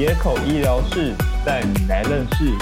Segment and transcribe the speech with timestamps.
[0.00, 2.56] 野口医疗室带你来认识。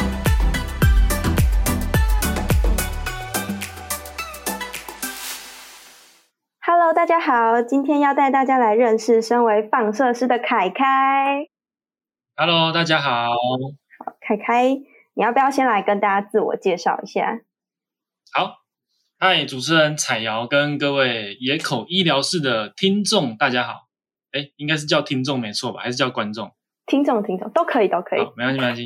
[6.61, 11.47] Hello，大家好，今天要带大家来认识身为放射师的凯凯。
[12.35, 13.31] Hello，大家好。
[14.21, 14.75] 凯凯，
[15.15, 17.39] 你要不要先来跟大家自我介绍一下？
[18.33, 18.57] 好，
[19.21, 23.87] 嗨，主持人彩瑶跟各位野口医疗室的听众，大家好。
[24.33, 25.81] 哎，应该是叫听众没错吧？
[25.81, 26.51] 还是叫观众？
[26.89, 28.21] 听众，听众都可以，都可以。
[28.35, 28.83] 没关系，没关系。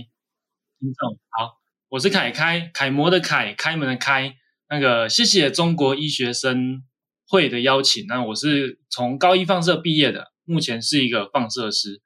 [0.81, 4.35] 听众好，我是凯开，楷模的楷，开门的开。
[4.69, 6.83] 那个，谢谢中国医学生
[7.29, 8.05] 会的邀请。
[8.09, 12.03] 那我是从高一放射毕业的，目前是一个放射师。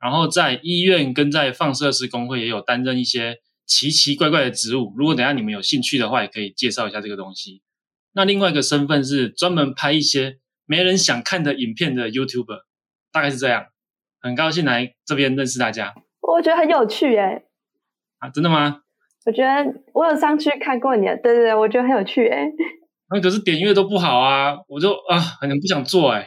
[0.00, 4.92] 然后在医院跟在放射师工会也有担任一些奇奇怪怪的职务。
[4.96, 7.62] 如果等下你们有兴趣的话，也可以介绍一下这个东西。
[8.12, 12.62] 那另外一个身份是专门拍一些没人想看的影片的 YouTuber，
[13.12, 13.66] 大概是这样。
[14.26, 17.44] 很高兴来这边认识大家我觉得很有趣耶。
[18.18, 18.28] 啊！
[18.30, 18.80] 真的吗？
[19.24, 22.50] 我觉得我有上去看过你的，对对对，我觉得很有趣哎。
[23.10, 26.26] 那可是点阅都不好啊，我就啊很不想做哎、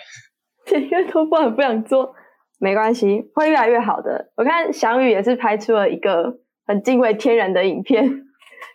[0.65, 2.13] 点阅都不很不想做，
[2.59, 4.31] 没关系，会越来越好的。
[4.37, 8.23] 我看翔宇也是拍出了一个很敬畏天然的影片，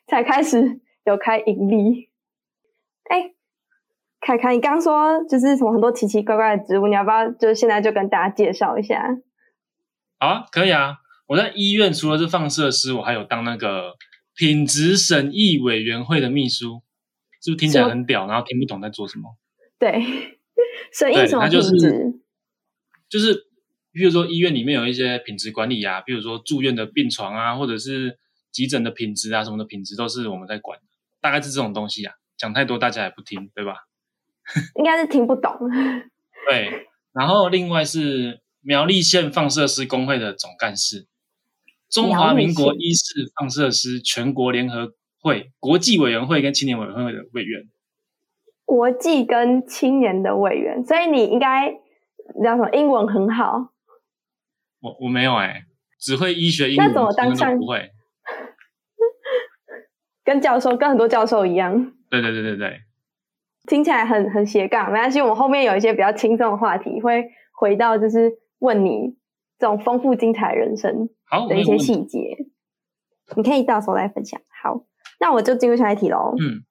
[0.07, 2.11] 才开始有开盈利。
[3.11, 3.34] 哎，
[4.27, 9.07] 凯凯，你刚说就是什么很多奇奇怪怪的植物，你要不要就现在就跟大家介绍一下？
[10.19, 10.97] 好啊，可以啊。
[11.27, 13.93] 我在医院除了是放射师，我还有当那个
[14.35, 16.81] 品质审议委员会的秘书，
[17.43, 19.37] 是不是听起来很屌，然后听不懂在做什么？
[19.79, 20.03] 对，
[20.93, 22.21] 审议对什么它就是品质？
[23.11, 23.35] 就是
[23.93, 28.19] 比如说医院里面有一些品质管理啊，比如说住院的病床啊，或者是
[28.51, 30.85] 急诊的品质啊，什么的品质都是我们在管的，
[31.21, 32.15] 大概是这种东西啊。
[32.39, 33.77] 讲太多大家也不听，对吧？
[34.77, 35.53] 应该是听不懂。
[36.49, 41.07] 对，然后另外是苗栗县放射师工会的总干事，
[41.91, 47.63] 中华民国医事放射师全国联合会国际委员会跟青年委员会的委员。
[48.67, 51.71] 国际跟青年的委员，所以你应该
[52.43, 52.71] 叫什么？
[52.73, 53.73] 英文很好，
[54.81, 55.65] 我我没有哎、
[56.01, 57.91] 只会医学英那文，其他都怎么当上不会。
[60.25, 61.93] 跟教授跟很多教授一样。
[62.09, 62.81] 对对对对对，
[63.67, 69.17] 听起来很很斜杠，没关系，我们后面有一些比较轻松的话题，会回到就是问你
[69.59, 71.79] 这种丰富精彩人生好，的一些。
[71.79, 72.47] 细节，
[73.37, 74.41] 你可以到时候来分享。
[74.63, 74.85] 好，
[75.19, 76.35] 那我就进入下一题喽。
[76.39, 76.65] 嗯，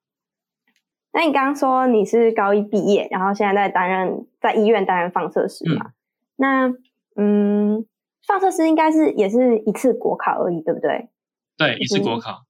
[1.12, 5.92] 那你刚刚说你是高一毕业，然后现在在担任在医院担任放射师嘛？
[6.36, 6.72] 那
[7.16, 7.86] 嗯，
[8.26, 11.08] 放射师应该是也是一次国考而已，对不对？
[11.56, 12.44] 对，一次国嗯考。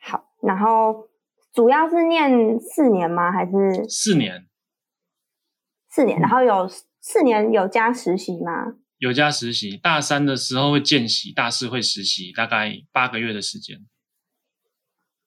[0.00, 1.07] 好，然后
[1.58, 3.32] 主要是念四年吗？
[3.32, 4.46] 还是四年
[5.90, 6.20] 四年？
[6.20, 6.68] 然后有
[7.00, 8.76] 四年有加实习吗？
[8.98, 13.76] 有加实习，大三的时候会见习，大四会实习，大概八个月的时间。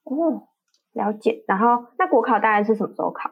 [0.03, 0.47] 哦，
[0.93, 1.43] 了解。
[1.49, 3.29] 然后那国考大概是什么时候考？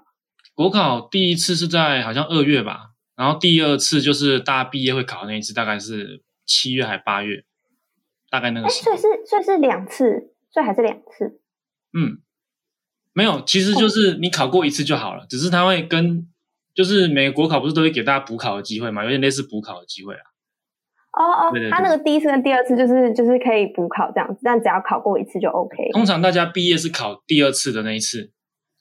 [0.54, 7.46] 国考第一次是在好像二月吧，然后第二次就是大家毕业会考的那一次，大概是七月还八月，
[8.30, 9.14] 大概那哎，个时候所以。
[9.16, 11.40] 是所以是两次，所以还是两次。
[11.94, 12.20] 嗯，
[13.14, 16.28] 没有，其实就是你考过一次就好了，只是他会跟
[16.74, 20.22] 就是每个国考不是都会给大家补考的机会嘛，有点类似补考的机会啊。
[21.12, 25.90] 哦哦对对，对他那个第一次跟第二次就是就是可以补考这样子，但只要考过一次就 OK。
[25.92, 28.32] 通常大家毕业是考第二次的那一次，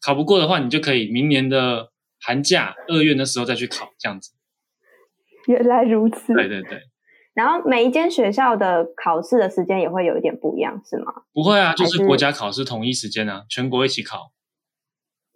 [0.00, 1.88] 考不过的话，你就可以明年的
[2.20, 4.32] 寒假二月的时候再去考，这样子。
[5.46, 6.34] 原来如此。
[6.34, 6.82] 对对对，
[7.38, 11.22] 然后每一间学校的考试的时间也会有一点不一样，是吗？
[11.32, 14.32] 不会啊，就是是国家考试统一时间啊，全国一起考。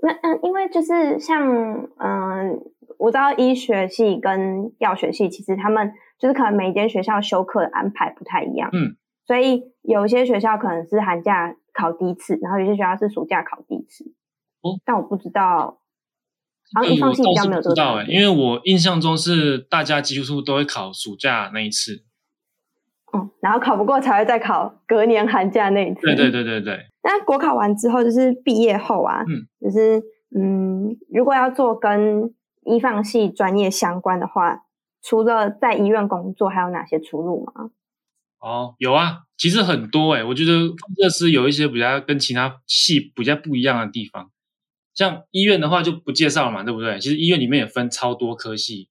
[0.02, 1.48] 那嗯，因为就是像
[2.00, 2.58] 嗯，
[2.98, 14.12] 我知道医学系跟药学系其实他们就是可能每一间学校修课的安排不太一样，嗯，所以有些学校可能是寒假考第一次，然后有些学校是暑假考第一次。
[14.62, 15.78] 哦，但我不知道，
[16.74, 22.04] 好像这个一放系比较没有这个差不知道哎、因为我印象中是大家几乎都会考暑假那一次。
[23.14, 26.00] 嗯，然后考不过才会再考隔年寒假那一次。
[26.00, 30.02] 对对对对对，那国考完之后，就是毕业后啊，嗯，就是
[30.34, 32.32] 嗯，如果要做跟
[32.64, 34.62] 医放系专业相关的话，
[35.02, 37.70] 除了在医院工作，还有哪些出路吗？
[38.40, 44.30] 哦，有啊，其实很多哎、我觉得放射师有一些比较跟其他系比较不一样的地方。
[44.94, 46.98] 像医院的话就不介绍了嘛，对不对？
[47.00, 48.88] 其实医院里面也分超多科系，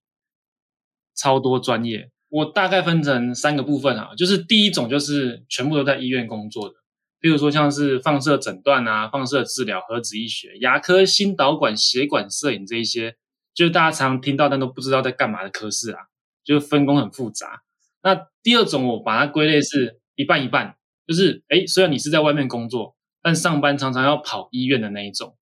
[1.14, 2.10] 超多专业。
[2.28, 6.74] 我大概分成三个部分啊，就是第一种就是全部都在医院工作的，
[7.20, 13.16] 比如说像是放射诊断啊、放射治疗、核子医学、牙科、心导管、血管摄影这一些，
[13.52, 16.00] 就是大家常常听到但都不知道在干嘛的科室啊，
[16.42, 17.60] 就是分工很复杂。
[18.02, 20.74] 那第二种我把它归类是一半一半，
[21.06, 25.36] 就是哎，虽然你是在外面工作，但上班常常要跑医院的那一种，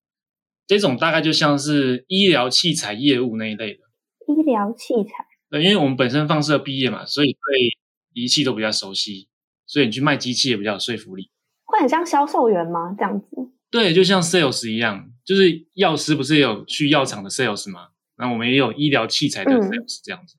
[0.70, 3.80] 这种大概就像是医疗器材业务那一类的。
[4.28, 7.76] 医疗器材，对，因为我们本身放射毕业嘛，所以对
[8.12, 9.28] 仪器都比较熟悉，
[9.66, 11.28] 所以你去卖机器也比较有说服力。
[11.64, 12.94] 会很像销售员吗？
[12.96, 13.26] 这样子？
[13.68, 17.88] 对，就像 sales 一样，就是药师不是有去药厂的 sales 吗？
[18.16, 20.36] 那我们也有医疗器材的 sales 这样子。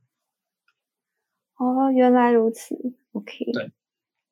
[1.58, 2.74] 哦，原来如此。
[3.12, 3.36] OK。
[3.52, 3.70] 对。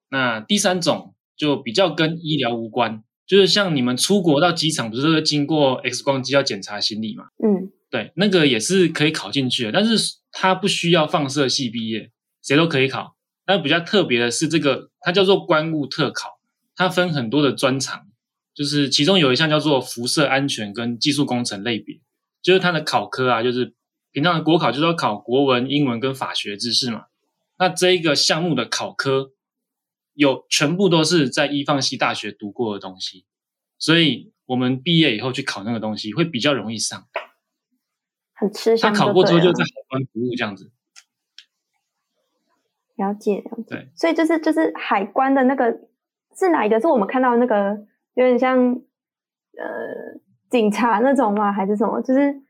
[0.10, 7.26] 那第三种就比较跟医疗无关，就是像你们出国到机场，不是会经过 X 光机要检查行李嘛？
[7.42, 7.72] 嗯。
[7.92, 12.12] 对，那个也是可以考进去的，但是它不需要放射系毕业，
[12.44, 13.16] 谁都可以考。
[13.46, 16.40] 但比较特别的是，这个它叫做关务特考。
[16.76, 18.08] 它分很多的专长，
[18.54, 22.00] 就是其中有一项叫做辐射安全跟技术工程类别，
[22.42, 23.74] 就是它的考科啊，就是
[24.12, 27.06] 平常的国考就是要考国文、英文跟法学知识嘛。
[27.58, 29.32] 那这一个项目的考科
[30.20, 33.26] 有全部都是在一放西大学读过的东西，
[33.78, 37.08] 所以我们毕业以后去考那个东西会比较容易上。
[38.34, 38.94] 很吃香。
[38.94, 40.72] 他考过之后就在海关服务这样子。
[42.96, 43.64] 了解了解。
[43.70, 45.88] 对，所以就是就是海关的那个。
[46.38, 46.80] 是哪一个？
[46.80, 48.58] 是我们看到那个有点像
[49.58, 50.20] 呃
[50.50, 51.52] 警察那种吗？
[51.52, 52.02] 还是什么？
[52.02, 52.42] 就是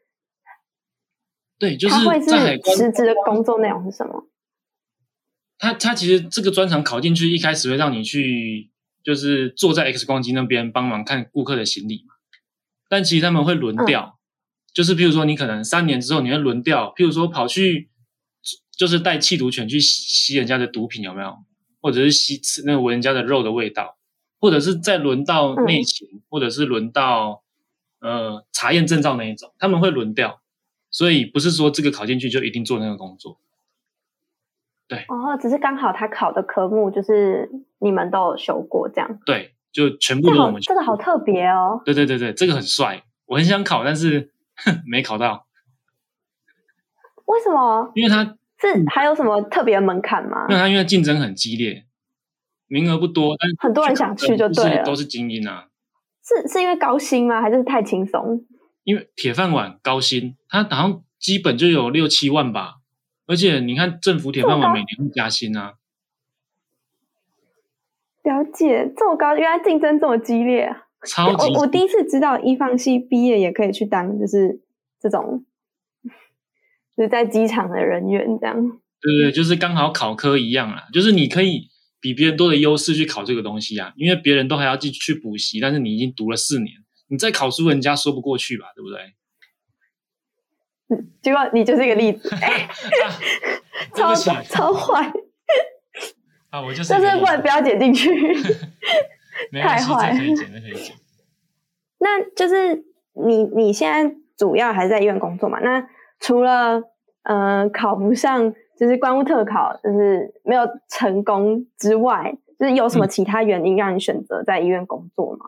[1.57, 4.28] 对，就是在海关实质的工作内容是什么？
[5.59, 8.71] 他他其实这个专场考进去，一开始会让你去，
[9.03, 12.15] 就是坐在 X 光机那边帮忙看顾客的行李嘛。
[12.87, 14.17] 但其实他们会轮调，
[14.73, 17.89] 就是譬如说你可能三年之后你会轮调，譬如说跑去
[18.75, 21.37] 就是带气毒犬去吸人家的毒品，有没有？
[21.81, 23.97] 或者是吸吃那个闻人家的肉的味道，
[24.39, 27.43] 或者是再轮到内勤，或者是轮到
[27.99, 30.41] 呃查验证照那一种，他们会轮调，
[30.89, 33.39] 所以不是说这个考进去就一定做那个工作。
[34.89, 37.49] 对，哦，只是刚好他考的科目就是
[37.79, 39.19] 你们都有修过这样。
[39.25, 41.81] 对，就全部都我们这个好特别哦。
[41.85, 44.31] 对对对对，这个很帅，我很想考，但是
[44.85, 45.45] 没考到。
[47.25, 47.91] 为什么？
[47.95, 48.35] 因为他。
[48.61, 50.45] 是还有什么特别门槛吗？
[50.49, 51.85] 那他因为竞争很激烈，
[52.67, 55.67] 名额不多，但很多人想去就对了，都是精英啊。
[56.21, 57.41] 是是因为高薪吗？
[57.41, 58.45] 还是太轻松？
[58.83, 62.78] 因为铁饭碗高薪，他好像基本就有六七万吧。
[63.29, 65.75] 而且你看政府铁饭碗每年会加薪啊。
[68.23, 70.87] 了解这么高，原来竞争这么激烈啊！
[71.07, 74.59] 超级，我我第一次知道一放系毕业也可以去当，就是
[74.99, 75.45] 这种。
[76.97, 78.55] 就是在机场的人员这样，
[78.99, 81.69] 对对，就是刚好考科一样啦，就是你可以
[82.01, 86.73] 比别人多的优势去考这个东西啊，因为别人都还要继续去补习，但是你已经读了四年，
[87.07, 89.13] 你再考书，人家说不过去吧，对不对？
[90.89, 92.29] 嗯，结果你就是一个例子，
[93.95, 95.11] 超超坏
[96.49, 96.61] 啊！
[96.61, 98.09] 我就是，但是不能不要剪进去，
[99.61, 100.95] 太坏，可以剪，可以剪。
[101.99, 102.83] 那就是
[103.13, 105.59] 你你现在主要还是在医院工作嘛？
[105.59, 105.85] 那
[106.19, 106.81] 除了
[107.23, 115.45] 呃考不上，就是关务特考，就是没有成功之外，就是有什么其他原因让你选择在医院工作吗？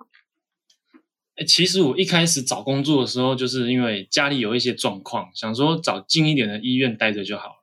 [1.42, 7.56] 哎，其实我一开始找工作的时候，就是因为家里有一些状况，想说找近一点的医院待着就好了。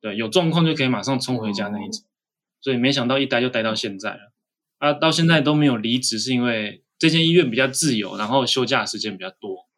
[0.00, 2.02] 对，有状况就可以马上冲回家那一种。
[2.62, 4.32] 所以没想到一待就待到现在了。
[4.78, 9.68] 啊，到现在都没有离职，是因为这间医院比较自由，然后休假时间比较多。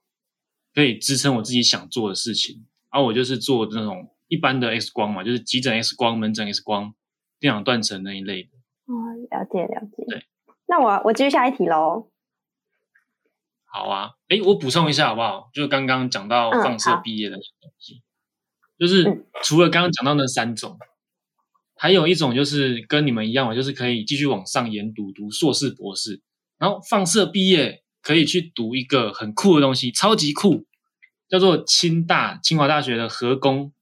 [0.72, 6.94] 可以支撑我自己想做的事情，而我就是做那种一般的 X 光嘛，就是急诊 X 光、门诊 X 光、
[7.40, 8.50] 电脑断层那一类的。
[8.84, 8.94] 哦，
[9.30, 10.04] 了解了解。
[10.06, 10.24] 对，
[10.68, 12.10] 那我我继续下一题喽。
[13.76, 15.50] 好啊，哎，我补充一下好不好？
[15.52, 18.02] 就是刚刚讲到放射毕业的东西，
[18.78, 20.78] 就是除了刚刚讲到那三种，
[21.76, 26.20] 还有一种就是跟你们一样嘛，就是可以继续往上研读，读硕士、博士，
[26.58, 27.82] 然后放射毕业。
[28.02, 30.64] 可以去读一个很酷的东西，超级酷，
[31.28, 33.72] 叫做清大清华大学的核工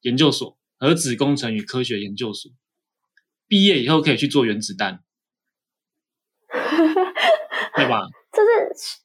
[0.00, 2.50] 研究所，核子工程与科学研究所。
[3.46, 5.04] 毕业以后可以去做原子弹，
[7.76, 8.06] 对吧？
[8.32, 9.02] 这是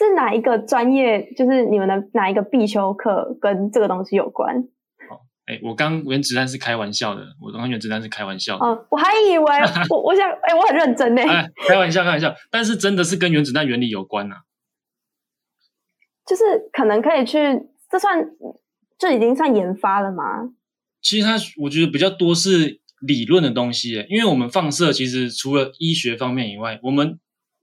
[0.00, 1.30] 是哪一个专业？
[1.36, 4.64] 就是你们的哪一个必修课跟这个东西有关？
[5.46, 8.56] 哎，我刚原子弹是开玩笑的，我刚原子弹是开玩笑。
[8.56, 9.44] 哦，我还以为
[9.90, 11.22] 我我想，哎，我很认真呢。
[11.22, 14.36] 哎，开玩笑，开玩笑，但是真的是跟原子弹原理有关呐。
[16.26, 17.38] 就是可能可以去，
[17.90, 18.24] 这算
[18.96, 20.24] 这已经算研发了吗？
[21.02, 27.18] 其实它我觉得比较多是理论的东西，因为我们放射其实除了医学方面以外，我们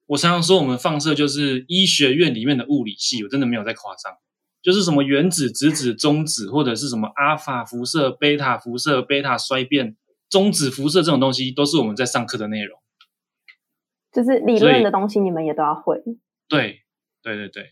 [0.08, 4.14] 我常常说我们放射就是医学院里面的物理系，我真的没有在夸张。
[4.62, 9.96] 就是什么原子、质子、中子，或者是什么阿尔法辐射、贝塔辐射、贝塔衰变、
[10.30, 12.78] 中子辐射这种东西，都是我们在上课的内容。
[14.12, 16.02] 就是理论的东西，你们也都要会。
[16.50, 16.82] 对，
[17.22, 17.72] 对对对，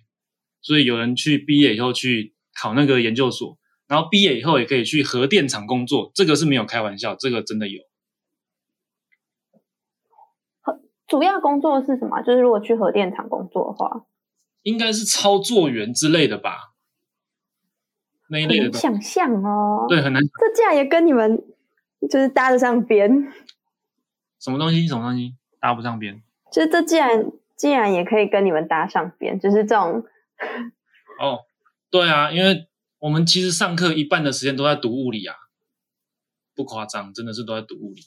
[0.62, 7.82] 所以有人去毕业以后去考那个研究所，然后毕业以后也可以去核电厂工作，这个是没有开玩笑，这个真的有。
[11.08, 12.22] 主要工作是什么？
[12.22, 14.06] 就是如果去核电厂工作的话，
[14.64, 16.74] 应该是操作员之类的吧，
[18.30, 20.22] 那一很类的想象哦。，对，很难。
[20.24, 21.44] 这竟然也跟你们
[22.10, 23.32] 就是搭得上边，
[24.40, 24.88] 什么东西？
[24.88, 26.22] 什么东西搭不上边？
[26.52, 30.04] 就是这竟然竟然也可以跟你们搭上边，就是这种
[31.20, 31.40] 哦，
[31.92, 32.68] 对啊，因为
[33.00, 35.36] 我们其实上课一半的时间都在读物理啊，
[36.56, 38.02] 不夸张，真的是都在读物理。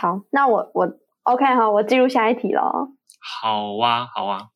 [0.00, 0.22] 好。
[0.30, 2.90] 那我我 OK 好，我进入下一题喽。
[3.20, 4.48] 好啊，好啊，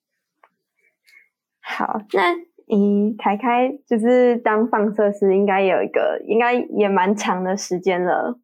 [1.61, 2.33] 好，那
[2.75, 8.39] 嗯，凯凯就是当放射师，应该有一个，应该也蛮长的时间了。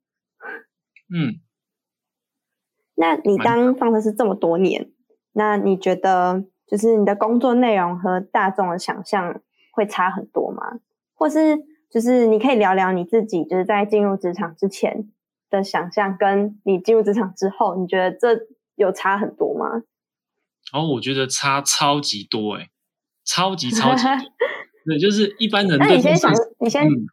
[1.15, 1.41] 嗯，
[2.97, 4.91] 那你蛮当放射师这么多年，
[5.33, 9.41] 那你觉得就是你的工作内容和大众的想象
[9.73, 10.81] 会差很多吗？
[11.15, 11.57] 或是
[11.91, 15.09] 就是你可以聊聊你自己就是在进入职场之前
[15.51, 19.83] 的想象，跟你进入职场之后，你觉得这有差很多吗？
[20.73, 22.69] 哦我觉得差超级多诶、
[23.25, 24.13] 超级超级多。
[24.85, 27.09] 对，就是一般人那你先想你先嗯，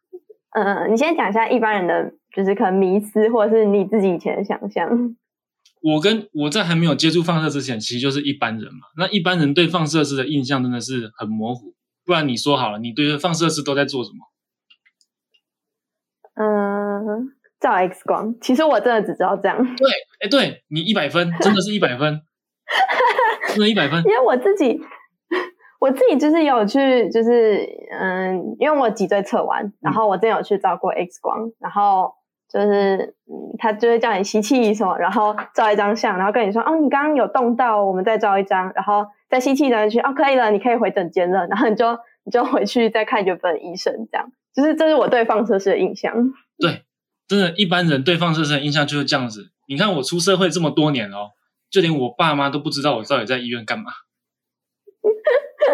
[0.66, 4.90] 嗯，你先讲一下一般人的，就是可能迷思，或者是你自己以前的想象。
[5.82, 8.88] 我跟我在还没有接触放射之前，其实就是一般人嘛。
[8.98, 11.76] 那一般人对放射师的印象真的是很模糊。
[12.04, 14.18] 不然你说好了，你对放射师都在做什么？
[16.36, 17.35] 嗯，
[17.66, 22.22] 照 X 光，其实我真的只知道这样， 对，哎，对你一百分，真的是一百分，
[23.48, 24.04] 真的一百分。
[24.06, 24.80] 因为我自己，
[25.82, 27.68] 我自己就是有去，就是
[28.00, 32.14] 嗯，因为我脊椎侧弯，然后我之前有去照过 X 光，然后
[32.48, 46.14] 就是嗯，他就会叫你吸气什么，然后照一张相，然后跟你说，哦，你刚刚有动到，我们再照一张，然后再吸气的去，哦，可以了，你可以回诊间了， 然后你就你就回去再看原本医生，这样，就是这是我对放射师的印象。
[46.58, 46.85] 对，
[47.28, 49.52] 真的，一般人对放射师的印象就是这样子。
[49.68, 51.32] 你看我出社会这么多年哦，
[51.72, 53.92] 就连我爸妈都不知道我到底在医院干嘛。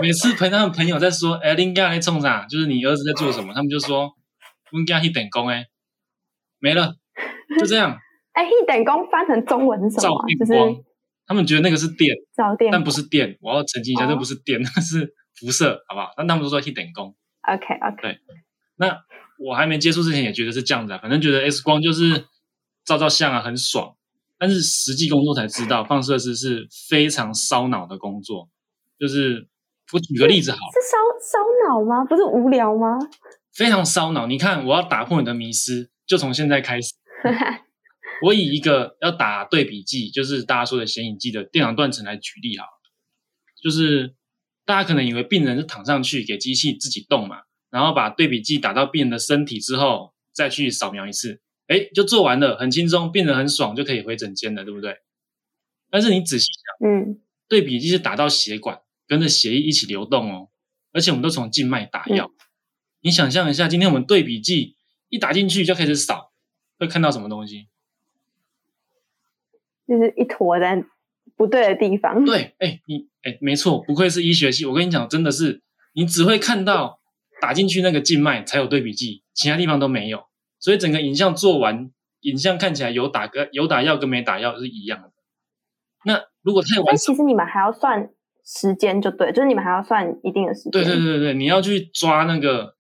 [0.02, 2.46] 每次陪他们朋友在说，哎，林家在冲啥？
[2.46, 3.54] 就是你儿子在做什么？
[3.54, 4.12] 他们就说，
[4.72, 5.68] 林家去等工哎，
[6.60, 6.96] 没了，
[7.60, 7.98] 就这样。
[8.34, 10.74] 哎，一等功翻成中文是什么就是光，
[11.28, 13.38] 他们觉得那个是电，照电，但不是电。
[13.42, 16.12] 我要澄清一下，哦这不是电，那是辐射，好不好？
[16.18, 17.14] 那他们都说去等工。
[17.46, 18.20] OK OK，
[18.78, 19.04] 那
[19.44, 22.26] 我还没接触之前也觉得是这样子啊，反正觉得 X 光就是
[22.86, 23.96] 照照相啊，很爽。
[24.38, 28.50] 但是实际工作才知道，放射师是非常烧脑的工作。
[29.00, 29.48] 就是
[29.94, 30.98] 我举个例子好了，是烧
[31.32, 32.04] 烧脑吗？
[32.06, 32.98] 不是无聊吗？
[33.54, 34.28] 非常烧脑。
[34.28, 36.94] 你看，我要打破你的迷思，就从现在开始。
[38.24, 42.70] 我以一个要打对比剂，就是大家说的显影剂的电脑断层来举例好了，
[43.62, 44.16] 就是
[44.66, 54.98] 大家可能以为病人是躺上去给机器自己动嘛，然后把对比剂打到病人的身体之后，再去扫描一次，哎，就做完了，很轻松，病人很爽，就可以回诊间了，对不对？
[55.90, 60.50] 但是你仔细想，嗯，对比剂是打到血管，跟着血液一起流动哦，
[60.94, 62.32] 而且我们都从静脉打药。
[63.02, 64.76] 你想象一下，今天我们对比剂
[65.10, 66.32] 一打进去就开始扫，
[66.78, 67.68] 会看到什么东西？
[69.88, 70.86] 就是一坨在
[71.36, 72.24] 不对的地方。
[72.24, 74.66] 对，哎，你哎，没错，不愧是医学系。
[74.66, 75.62] 我跟你讲，真的是
[75.92, 77.01] 你只会看到
[77.42, 80.24] 打进去那个静脉才有对比剂，其他地方都没有。
[80.60, 85.12] 所以整个影像做完，影像看起来有打个有打药跟没打药是一样的。
[86.06, 88.10] 那如果太但完其实你们还要算
[88.46, 90.72] 时间，就对，就是你们还要算一定的时间。
[90.72, 92.76] 对对对对，你要去抓那个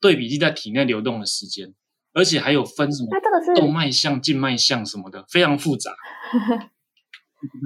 [0.00, 1.74] 对比剂在体内流动的时间，
[2.12, 5.90] 而且还有分什么那这个是动脉像、静脉像什么的，非常复杂。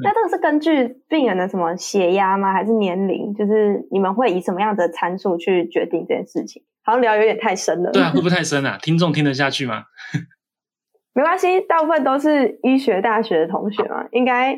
[0.02, 2.52] 那这个是根据病人的什么血压吗？
[2.52, 3.34] 还是年龄？
[3.34, 6.62] 就是你们会以什么样的参数去决定这件事情？
[6.82, 7.90] 好像聊有点太深了。
[7.92, 8.78] 对啊，会不会太深啊？
[8.82, 9.84] 听众听得下去吗？
[11.12, 14.56] 没关系，大部分都是医学大学的同学嘛，应该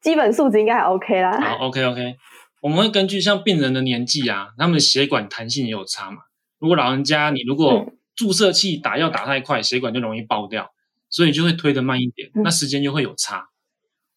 [0.00, 1.40] 基本素质应该还 OK 啦。
[1.40, 2.16] 好，OK OK，
[2.62, 6.18] 我们会根据像病人的年纪啊，他们的血管弹性也有差嘛。
[6.58, 10.70] 如果老人家你如果嗯注射器打药打太快，血管就容易爆掉，
[11.08, 13.48] 所以就会推得慢一点，嗯那时间就会有差。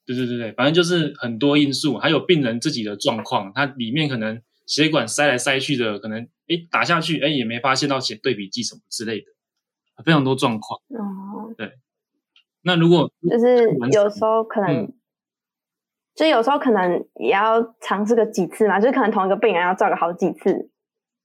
[0.05, 9.25] 对对对对，反正就是很多因素，还有病人自己的状况，他里面可能血管塞来塞去的，可能诶打下去诶也没发现到血对比剂什么之类的，
[10.03, 10.79] 非常多状况。
[10.89, 11.71] 哦，对
[12.61, 14.93] 那如果就是有时候可能嗯
[16.15, 20.69] 就有时候可能也要尝试个几次嘛，就是可能同一个病人要照个好几次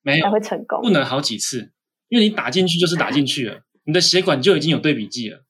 [0.03, 0.91] 没有才会成功不。
[0.91, 1.73] 能好几次，
[2.09, 5.45] 因为你打进去就是打进去了，你的血管就已经有对比剂了，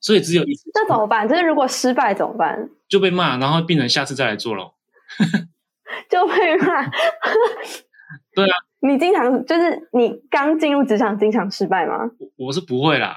[0.00, 1.28] 所以只有一次那怎么办？
[1.28, 2.68] 就是如果失败怎么办？
[2.88, 4.74] 就被骂，然后病人下次再来做咯。
[6.08, 6.84] 就被骂。
[8.34, 12.10] 对啊，你经常就是你刚进入职场经常失败吗？
[12.36, 13.16] 我我是不会啦，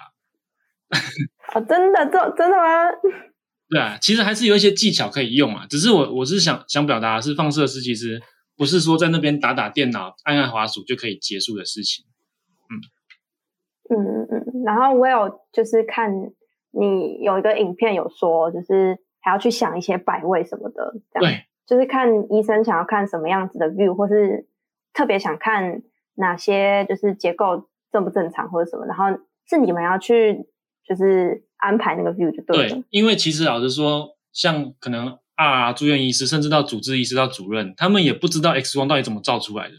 [1.53, 2.89] 哦，真的，这真的吗？
[3.69, 8.21] 对啊，其实还是有一些技巧可以用啊，只是我我是想想表达的是，放射师其实
[8.57, 12.03] 不是说在那边打打电脑、按按滑鼠就可以结束的事情。
[12.69, 14.63] 嗯嗯嗯。
[14.65, 16.09] 然后我有就是看
[16.71, 21.31] 你有一个影片有说，就是还要去想一些摆位什么的，这样。
[21.31, 24.47] 对，就是看医生想要看什么样子的 view，或是
[24.93, 25.81] 特别想看
[26.15, 29.05] 哪些就是结构正不正常或者什么，然后
[29.47, 30.45] 是你们要去
[30.87, 32.69] 就是安排那个 view 就对了。
[32.69, 39.75] 对，因为其实老实说，像可能啊住院医师，甚至到主治医师到主任，他们也不知道 X 光到底怎么照出来的，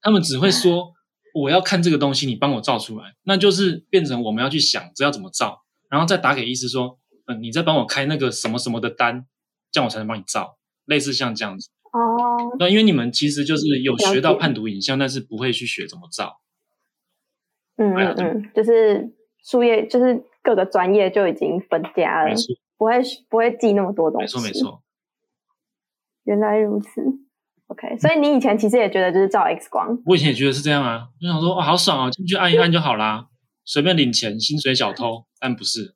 [0.00, 0.92] 他们只会说
[1.34, 5.62] 我要看这个东西，你帮我照出来，那就是变成我们要去想这要怎么照，
[5.96, 9.24] 然后再打给医师说，嗯、你再帮我开那个什么什么的单，
[9.72, 11.70] 这样我才能帮你照，类似像这样子。
[11.90, 16.42] 哦，那因为你们其实就是有学到判读影像，但是不会去学怎么照。
[17.78, 19.10] 嗯嗯嗯，就是
[19.42, 22.34] 术业就是各个专业就已经分家了
[22.76, 22.92] 不会
[23.30, 24.36] 不会记那么多东西。
[24.36, 24.52] 没错，没。
[24.52, 24.82] 错。
[26.24, 27.00] 原来如此。
[27.68, 33.26] OK，所以你以前其实也觉得就是照 X 光，我以前也觉得是这样啊，就想说哇，好爽啊，进去按一按就好啦，
[33.66, 35.26] 随便领钱，薪水小偷。
[35.38, 35.94] 但不是，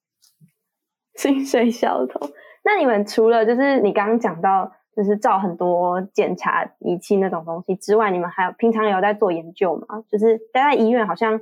[1.14, 2.20] 薪水小偷。
[2.62, 10.02] 那你们除了就是你刚刚讲到就是照很多检查仪器那种东西之外，你们还有平常有在做研究吗？
[10.10, 11.40] 就是待在医院，好像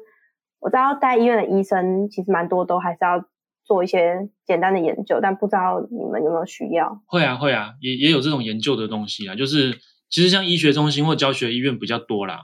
[0.61, 3.25] 我知道待医院的医生其实蛮多都还是要
[3.65, 7.03] 做一些简单的研究，但不知道你们有没有需要？
[7.07, 12.43] 会啊会啊，也也有这种研究的东西啊，就是其实像医学中心或教学医院比较多啦，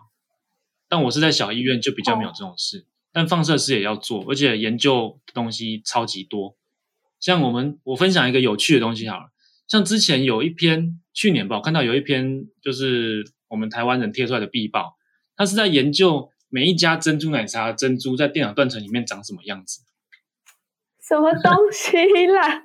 [0.89, 2.87] 但我是在小医院就比较没有这种事。
[3.15, 6.57] 但放射师也要做，而且研究的东西超级多。
[7.21, 9.31] 像我们，我分享一个有趣的东西好了，
[9.69, 14.97] 像之前有一篇去年吧，我看到有一篇就是我们台湾人贴出来的壁报，
[15.37, 19.83] 它是在研究每一家珍珠奶茶珍珠在电脑断层里面长什么样子。
[21.01, 22.65] 什么东西啦？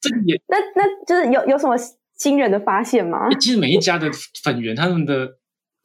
[0.00, 1.76] 这个也那那就是有有什么
[2.14, 3.28] 惊人的发现吗？
[3.40, 4.08] 其实每一家的
[4.42, 5.38] 粉圆，它们的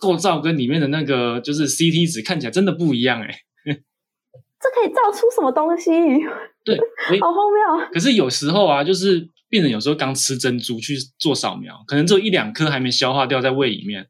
[0.04, 3.30] 构造跟里面的那个就是 CT 值看起来真的不一样哎、
[3.66, 5.92] 这可以造出什么东西？
[6.66, 7.90] 对，诶好荒谬！
[7.92, 14.08] 可是有时候啊，就是病人有时候刚吃珍珠去做扫描，可能只有一两颗还没消化掉在胃里面，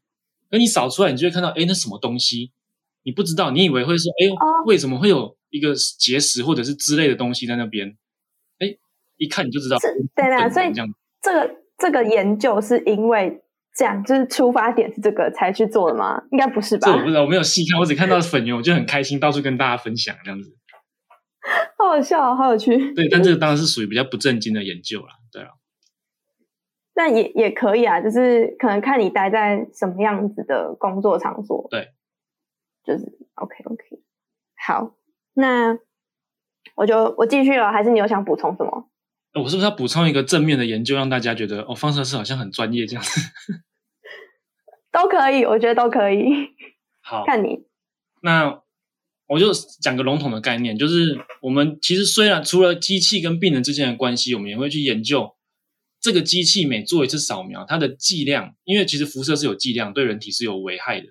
[0.50, 2.52] 那你扫出来，你就会看到，哎，那什么东西？
[3.04, 7.88] 你不知道，你以为会说，哎呦，哦为什么会有一个结石或者是之类的东西在那边？
[8.58, 8.76] 哎，
[9.16, 10.72] 一看你就知道是，对啊，所以
[11.20, 13.42] 这个这个研究是因为
[13.74, 16.22] 这样，就是出发点是这个才去做的吗？
[16.30, 16.92] 应该不是吧这？
[16.92, 20.56] 我不知道，我没有细看，我只看到粉圆，我就很开心，到处跟大家分享这样子。
[21.76, 22.94] 好好笑哦，好有趣。
[22.94, 25.48] 对，但这个当然是属于比较不正经的研究啦，对啊。
[26.94, 31.66] 但也也可以啊，就是可能看你待在什么样子的工作场所。
[31.68, 31.88] 对，
[32.84, 33.84] 就是 OK OK。
[34.66, 34.94] 好，
[35.34, 35.76] 那
[36.76, 38.88] 我就我继续了，还是你有想补充什么？
[39.34, 43.20] 呃我是不是要补充一个正面的研究，让大家觉得哦，放射师好像很专业这样子？
[44.90, 46.22] 都可以，我觉得都可以，
[47.02, 47.64] 好， 看你。
[48.22, 48.62] 那
[49.26, 55.34] 我就讲个笼统的概念，就是我们其实虽然除了机器跟病人之间的关系，我们也会去研究
[56.00, 61.08] 这个机器每做一次扫描，它的剂量，因为其实辐射是有剂量，对人体是有危害的。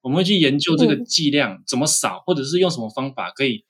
[0.00, 3.66] 我们会去研究这个嗯剂量怎么扫，或者是用什么方法可以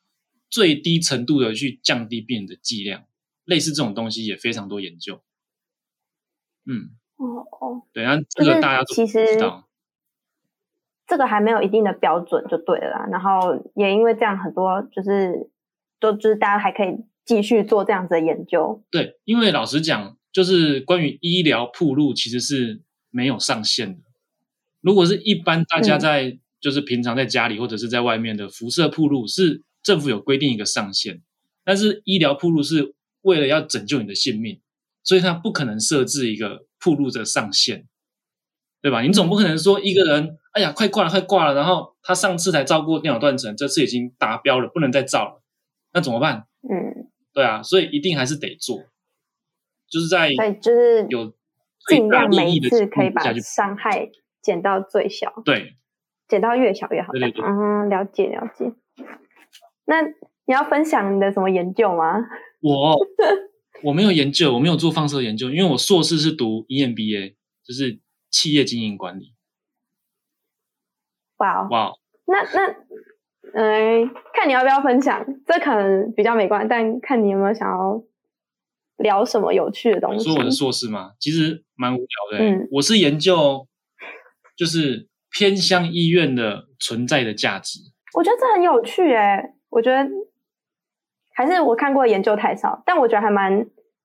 [0.48, 3.04] 最低程度的去降低病人的剂量，
[3.48, 5.22] 类似这种东西也非常多研究。
[6.66, 9.66] 嗯，哦哦，对，然后这个大家都其实知道。
[11.06, 13.08] 这个还没有一定的标准就对了啦。
[13.10, 15.50] 然后也因为这样，很多就是
[15.98, 16.88] 都就是大家还可以
[17.24, 18.84] 继续做这样子的研究。
[18.90, 24.02] 对，因为老实讲，就是关于医疗铺路其实是没有上限的。
[24.82, 31.22] 如果是一般大家嗯在、就是平常在家里或者是在外面的辐射铺路，是政府有规定一个上限，
[31.64, 32.94] 但是医疗铺路是
[33.28, 34.60] 为了要拯救你的性命，
[35.02, 37.86] 所以他不可能设置一个铺路的上限，
[38.80, 39.02] 对吧？
[39.02, 45.42] 你总不可能说一个人，哎呀，快挂了，快挂了，然后他上次才照过电脑断层，这次已经达标了，不能再照了，
[45.92, 46.46] 那怎么办？
[46.62, 48.78] 嗯，对啊，所以一定还是得做，
[49.88, 51.34] 就是在就是有
[51.78, 54.10] 最尽量每一次可以把伤害
[54.40, 55.76] 减到最小，对
[56.26, 57.12] 减到越小越好。
[57.12, 58.72] 对对对嗯，了解了解。
[59.84, 62.20] 那你要分享你的什么研究吗？
[62.60, 62.98] 我
[63.82, 69.34] 我没有研究，我没有做放射研究，因为我硕士是读 EMBA，就是企业经营管理。
[71.36, 71.92] 哇哦，哇，
[72.26, 72.74] 那那，
[73.54, 78.02] 嗯、看你要不要分享，这可能比较没关，但看你有没有想要
[78.96, 80.24] 聊什么有趣的东西。
[80.24, 83.68] 说我的硕士嘛，其实蛮无聊的欸、嗯我是研究
[84.56, 87.78] 就是偏向医院的存在的价值。
[88.14, 90.04] 我觉得这很有趣诶，我觉得
[91.38, 93.64] 还是我看过的研究太少，但我觉得还蛮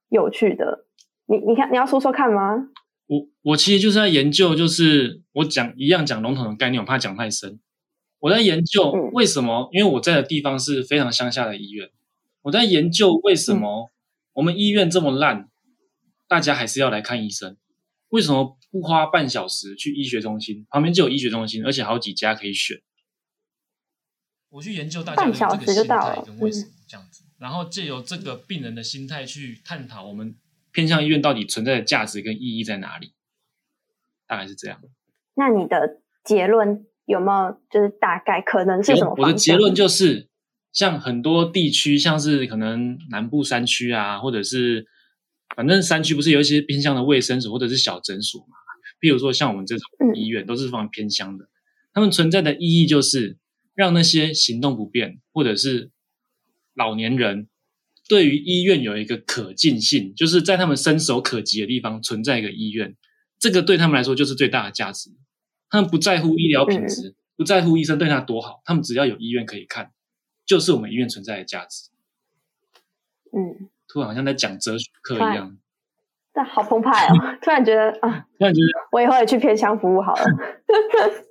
[0.10, 0.86] 有趣的。
[1.26, 2.68] 你你看，你要说说看吗？
[3.08, 7.60] 我我其实就是在研究，就是我讲一样讲笼统的概念，我怕讲太深。
[8.20, 11.90] 我在研究嗯为什么，因为我在的地方是非常乡下的医院，
[12.44, 13.92] 我在研究为什么
[14.34, 15.50] 我们医院这么烂，
[16.28, 17.58] 大家还是要来看医生。
[18.10, 20.68] 为什么不花半小时去医学中心？
[20.70, 22.78] 旁边就有医学中心，而且好几家可以选。
[24.52, 30.34] 我去研究大家的半小时就到了跟为什么这样子，然后借由这个病人的心态去探讨我们
[30.72, 33.12] 偏向医院到底存在的价值跟意义在哪里，
[34.26, 34.80] 大概是这样。
[35.36, 40.30] 那你的结论有没有就是大概可能是什么我的结论就是，
[40.72, 44.88] 像很多地区，像是可能南部山区啊，或者是
[45.54, 48.56] 反正山区不是有一些偏向的卫生所或者是小诊所嘛？
[49.00, 51.50] 比如说像我们这种嗯医院都是非常偏乡的，
[51.94, 53.38] 他们存在的意义就是
[53.76, 55.92] 让那些行动不便或者是
[56.74, 57.48] 老年人
[58.10, 62.96] 对于医院有一个可近性，就是在他们伸手可及的地方存在一个医院，
[63.40, 65.12] 这个对他们来说就是最大的价值。
[65.70, 69.92] 他们不在乎医疗品质，不在乎医生对他多好，他们只要有医院可以看，
[70.46, 71.90] 就是我们医院存在的价值。
[73.36, 75.58] 嗯，突然好像在讲哲学课一样，
[76.32, 77.14] 但好澎湃哦！
[77.42, 80.24] 突然觉得啊，突然觉得我以后也去偏乡服务好了，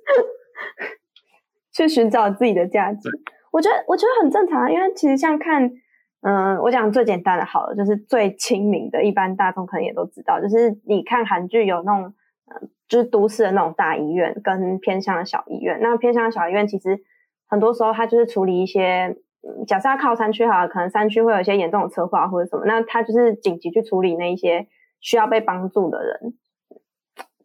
[1.73, 3.09] 去寻找自己的价值。
[3.53, 5.71] 我觉得我觉得很正常啊，因为其实像看，
[6.21, 12.13] 嗯、我讲最简单的好了，就是最亲民的，一般大众可能也都知道，就是你看韩剧有那种，
[12.47, 15.79] 嗯、就是都市的那种大医院跟偏向的小医院。
[15.81, 16.99] 那偏向的小医院其实
[17.47, 24.67] 很多时候它就是处理一些，嗯假设它靠山区好了，可能山区会有一些严重的车祸啊或者什么，那它就是紧急去处理那一些
[24.99, 26.33] 需要被帮助的人。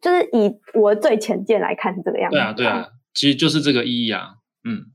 [0.01, 2.35] 就是以我最浅见来看是这个样子。
[2.37, 4.35] 对啊对啊，其实就是这个意义啊。
[4.63, 4.87] 嗯，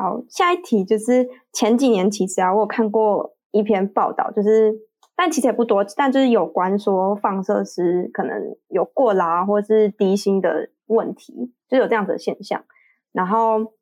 [0.00, 4.74] 好，下一题就是前几年其实啊，我有看过一篇报道，就是
[5.14, 12.64] 但其实也不多，但就是有关说放射师可能有过劳啊，或是低薪的问题，就有这样子的现象。
[13.12, 13.74] 然后，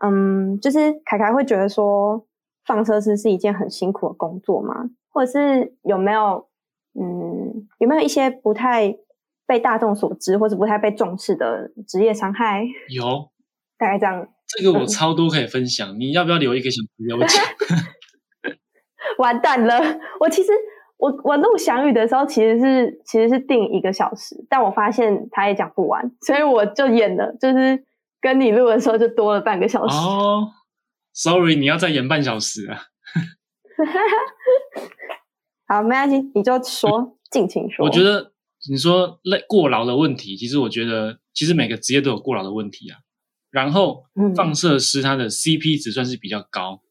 [0.00, 2.24] 嗯，就是凯凯会觉得说
[2.64, 4.88] 放射师是一件很辛苦的工作吗？
[5.10, 6.48] 或者是有没有，
[6.98, 8.96] 嗯，有没有一些不太
[9.46, 12.64] 被大众所知，或者不太被重视的职业伤害？
[12.88, 13.28] 有
[13.76, 14.26] 大概这样。
[14.56, 17.44] 这个我超多可以分享，你要不要留一个小时给我讲？
[19.18, 19.78] 完蛋了！
[20.20, 20.50] 我其实
[20.96, 27.84] 我我录翔宇的时候其实是其实是定一个小时，但我发现他也讲不完，所以我就演了，就是
[28.20, 29.96] 跟你录的时候就多了半个小时。
[29.96, 30.48] 哦
[31.12, 32.78] ，sorry，你要再演半小时啊。
[35.66, 37.84] 好，没关系，你就说，尽情说。
[37.84, 38.32] 我觉得
[38.70, 42.98] 你说累过劳的问题，其实我觉得其实每个职业都有过劳的问题啊。
[43.50, 46.82] 然后嗯放射师他的 CP 值算是比较高，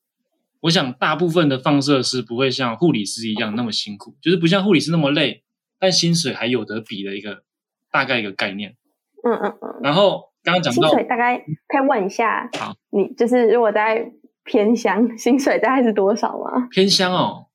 [0.62, 5.44] 我想大部分的放射师不会像护理师一样那么辛苦，就是不像护理师那么累，
[5.80, 7.44] 但薪水还有得比的一个
[7.92, 8.76] 大概一个概念。
[9.24, 14.12] 嗯嗯嗯，然后刚刚讲到薪水大概可以问一下，好，你就是如果在
[14.44, 16.68] 偏乡，薪水大概是多少吗？
[16.72, 17.48] 偏乡哦，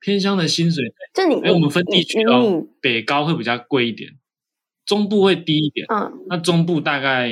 [0.00, 4.10] 偏乡的薪水，就你，哎，我们分地区以哦，北高会比较贵一点，
[4.84, 5.86] 中部会低一点。
[5.88, 7.30] 嗯那中部大概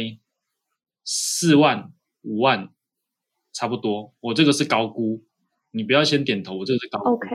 [1.11, 1.91] 四万
[2.21, 2.69] 五万
[3.55, 5.25] 差不多，我这个是高估，
[5.71, 7.13] 你不要先点头，我这个是高估。
[7.17, 7.35] OK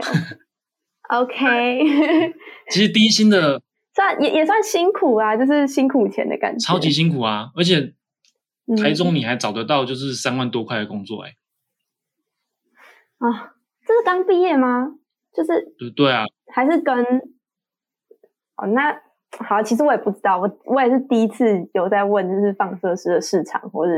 [1.10, 2.32] OK，
[2.70, 3.60] 其实低薪的
[3.96, 7.94] 算也也算辛苦啊，就是辛苦钱的感觉，超级辛苦啊，而且
[8.66, 11.30] 嗯台中你还找得到就是三万多块的工作、欸，
[13.18, 14.86] 哎，啊，这是刚毕业吗？
[15.34, 17.04] 就是对对啊，还是跟
[18.56, 18.96] 哦，那
[19.38, 21.44] 好，其实我也不知道，我我也是第一次
[21.74, 23.92] 有在问，就是放射师的市场或者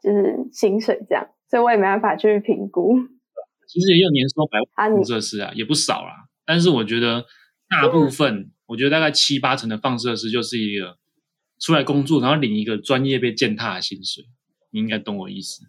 [0.00, 2.96] 就是薪水这样，所以我也没办法去评估
[3.66, 6.28] 其实也有年收百万放射师啊，也不少啦。
[6.46, 7.24] 但是我觉得
[7.68, 10.98] 大部分，我觉得大概七八成的放射师就是一个
[11.58, 14.24] 出来工作，然后领一个专业被践踏的薪水，
[14.70, 15.64] 你应该懂我意思。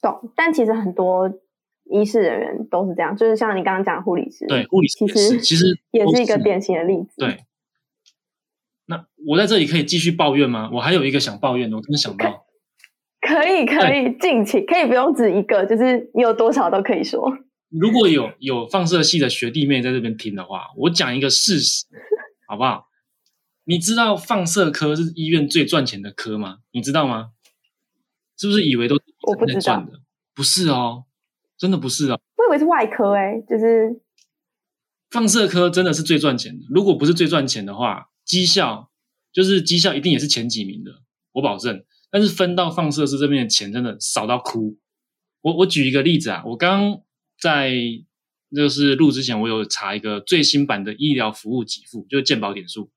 [0.00, 1.28] 懂，但其实很多
[1.84, 7.14] 医师人员都是这样，就是像你刚刚讲的护理师，对，护理师其，实其实也是一个典型的例子。
[7.18, 7.44] 对，
[8.90, 10.70] 那我在这里可以继续抱怨吗？
[10.72, 12.46] 我还有一个想抱怨的，我真的想到，
[13.20, 17.30] 可以可以尽情，可以不用只一个，就是你有多少都可以说。
[17.70, 21.84] 如果有有放射系的学弟妹在这边听的话，我讲一个事实，
[22.48, 22.86] 好不好？
[23.64, 26.60] 你知道放射科是医院最赚钱的科吗？
[26.72, 27.32] 你知道吗？
[28.38, 28.96] 是不是以为都
[29.26, 30.00] 我不知道的？
[30.34, 31.04] 不是哦，
[31.58, 32.18] 真的不是哦。
[32.38, 34.00] 我以为是外科诶、就是
[35.10, 36.64] 放射科真的是最赚钱的。
[36.70, 38.92] 如果不是最赚钱的话，绩效
[39.32, 41.84] 就是绩效一定也是前几名的，我保证。
[42.10, 44.78] 但是分到放射师这边的钱真的少到哭。
[45.40, 47.02] 我我举一个例子啊，我刚刚
[47.40, 47.74] 在
[48.54, 52.90] 就是录之前，我有查一个最新版的医疗服务给付，就是健保点数。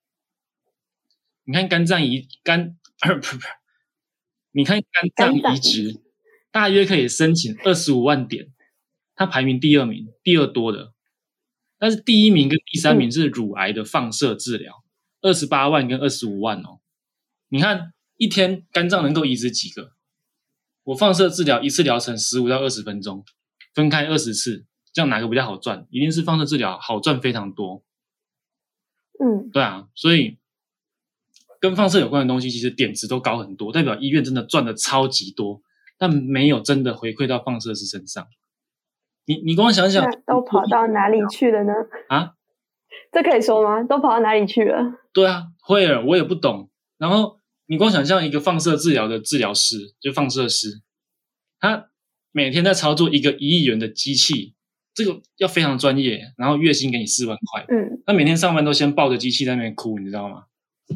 [1.43, 3.43] 你看肝脏移肝，不不不，
[4.51, 6.01] 你看肝脏肝脏移植，
[6.51, 8.51] 大约可以申请二十五万点，
[9.15, 10.93] 它排名第二名，第二多的。
[11.77, 14.80] 但是第一名跟第三名是乳癌的放射治疗，
[15.21, 16.79] 二十八万跟二十五万哦。
[17.49, 19.93] 你看一天肝脏能够移植几个？
[20.83, 23.23] 我放射治疗一次疗程十五到二十分钟，
[23.75, 25.85] 分开二十次，这样哪个比较好赚？
[25.91, 27.83] 一定是放射治疗好赚非常多。
[29.23, 30.39] 嗯，对啊，所以
[31.59, 35.61] 跟放射有关的东西，其实点值都高很多，代表医院真的赚的超级多，
[35.99, 38.27] 但没有真的回馈到放射师身上。
[39.25, 41.73] 你你光想想，都跑到哪里去了呢？
[42.09, 42.33] 啊？
[43.11, 43.83] 这可以说吗？
[43.83, 44.93] 都跑到哪里去了？
[45.13, 46.69] 对啊，会尔我也不懂。
[46.97, 50.81] 然后你光想象一个放射治疗的治疗师，就放射师，
[51.59, 51.89] 他
[52.31, 54.55] 每天在操作一个一亿元的机器，
[54.93, 60.45] 这个要非常专业，然后月薪给你四万块，嗯，他每天上班都先抱着机器在那边哭，你知道吗？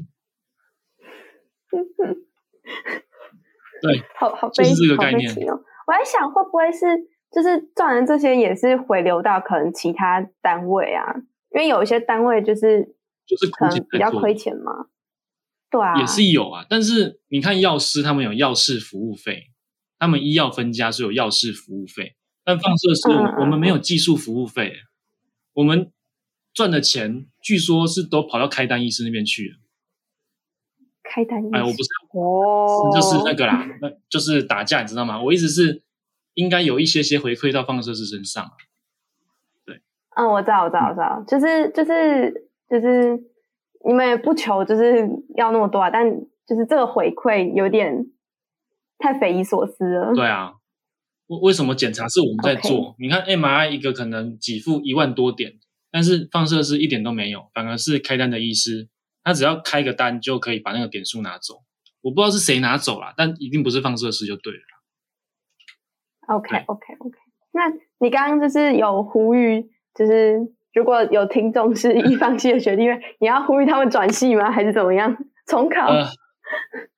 [3.81, 5.61] 对，好好悲就是这个概念哦。
[5.87, 6.85] 我在想，会不会是
[7.31, 11.15] 就是赚的这些也是回流到可能其他单位啊？
[11.55, 14.87] 因为有一些单位就是就是可能比较亏钱嘛。
[15.71, 19.51] 对啊，也是有啊，但是你看药师他们有药师服务费，
[19.97, 23.01] 他们医药分家是有药师服务费，但放射师
[23.39, 24.73] 我们没有技术服务费，
[25.53, 25.91] 我们
[26.53, 29.55] 赚的钱据说是都跑到开单医师那边去了。
[31.03, 31.89] 开单医哎，我不师是
[32.19, 35.21] 哦，就是那个啦，那就是打架，你知道吗？
[35.21, 35.83] 我意思是
[36.35, 38.51] 应该有一些些回馈到放射师身上。
[40.15, 43.17] 嗯，我知道，我知道，我知道，就是就是就是
[43.85, 46.09] 你们也不求就是要那么多啊，但
[46.47, 48.05] 就是这个回馈有点
[48.97, 50.13] 太匪夷所思了。
[50.15, 50.53] 对啊，
[51.27, 52.95] 为为什么检查是我们在做？
[52.97, 55.53] 你看 MRI 一个可能给付一万多点，
[55.91, 58.87] 但是放射师一点都没有，反而是开单的医师，
[59.23, 61.63] 他只要开个单就可以把那个点数拿走。
[62.01, 64.59] 我不知道是谁拿走了，但一定不是放射师就对了。
[66.27, 67.17] OK OK OK，
[67.51, 70.39] 那你刚刚就是有呼吁，就是
[70.73, 74.51] 如果有听众是一方系的学弟妹，你要呼吁他们转系吗？
[74.51, 75.15] 还是怎么样？
[75.47, 75.87] 重考？
[75.87, 76.05] 呃，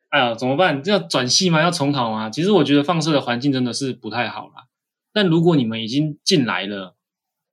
[0.09, 0.81] 哎呀，怎么办？
[0.81, 1.61] 这要转系吗？
[1.61, 2.29] 要重考吗？
[2.29, 4.65] 其实我觉得放射的环境真的是不太好啦。
[5.13, 6.95] 但如果你们已经进来了，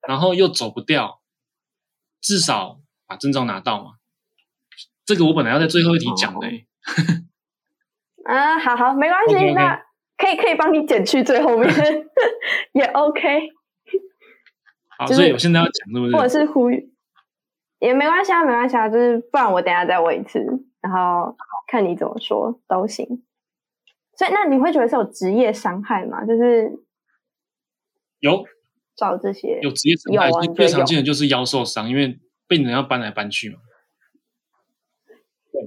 [0.09, 1.21] 然后又走不掉，
[2.21, 3.93] 至少把证照拿到嘛。
[5.07, 6.67] 这个我本来要在最后一题讲的、欸，
[8.25, 9.77] 啊，好好，没关系那
[10.17, 11.69] 可以可以帮你减去最后面
[12.73, 13.51] 也 OK，
[14.99, 16.29] 好，就是所以我现在要讲，对不或者？
[16.29, 16.93] 是呼吁
[17.79, 20.41] 也没关系啊，没关系啊，就是不然我等下再问一次，
[20.81, 23.23] 然后看你怎么说都行。
[24.17, 26.25] 所以那你会觉得是有职业伤害吗？
[26.25, 26.73] 就是
[28.21, 28.45] 有
[28.97, 33.57] 找这些有职业伤害，有啊最常见的就是腰受伤，因为病人要搬来搬去嘛。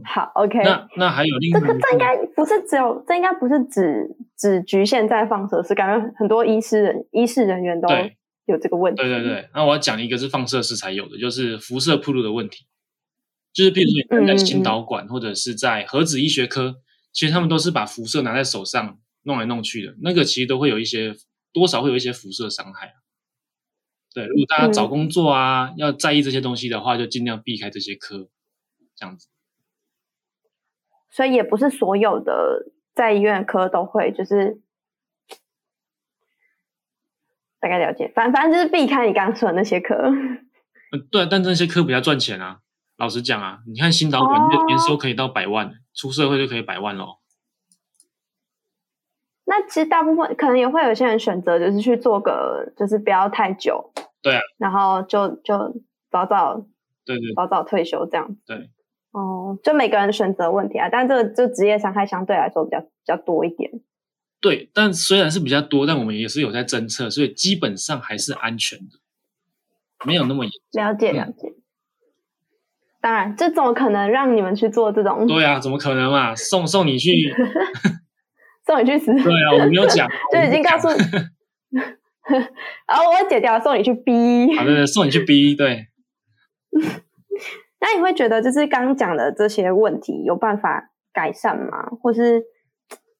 [0.03, 9.01] 好 OK，那那还有另一个这应该不是只有，这应该不是只只局限在放射师，感觉很多医师人医师人员都对有这个问题。
[9.01, 12.65] 对对对，那我要讲一个是放射师才有的，就是辐射铺路的问题。
[13.53, 16.75] 就是比如说你在心导管或者是在核子医学科，
[17.11, 21.15] 其实他们都是把辐射拿在手上弄来弄去的，那个其实都会有一些
[21.51, 22.93] 多少会有一些辐射伤害啊。
[24.13, 28.29] 对，如果大家找工作啊，要在意这些东西的话，就尽量避开这些科，
[28.95, 29.27] 这样子。
[31.09, 34.61] 所以也不是所有的在医院科都会，就是
[37.59, 39.95] 大概了解，反反正就是避开你刚刚说的那些科。
[39.95, 42.59] 嗯，对，但那些科比较赚钱啊。
[42.97, 47.19] 老实讲啊，你看新导管哦年年收可以到百万，出社会就可以百万喽。
[49.45, 53.91] 那其实大部分可能也会有些人选择，就是去做个，就是不要太久，
[54.21, 56.65] 对啊，然后就就早早
[57.05, 58.41] 对对早早退休这样子。
[58.45, 58.69] 对，
[59.11, 63.71] 哦，就每个人选择问题啊，但这个就职业伤害相对来说比较比较多一点。
[64.39, 68.99] 对，但虽然是比较多，但我们也是有在侦测，所以基本上还是安全的，
[70.05, 70.51] 没有那么严。
[70.73, 71.53] 了解嗯了解。
[72.99, 76.35] 当然，这怎么可能让你们去做这种对啊，怎么可能嘛？
[76.35, 77.11] 送送你去，
[78.65, 79.13] 送你去死？
[79.13, 80.87] 对啊，我没有讲， 就已经告诉
[82.87, 84.55] 然后我解掉 送你去 B。
[84.55, 85.55] 好的，送你去 B。
[85.55, 85.87] 对。
[87.79, 91.85] 那你会觉得就是刚刚讲的这些问题有办法改善吗？
[92.01, 92.43] 或是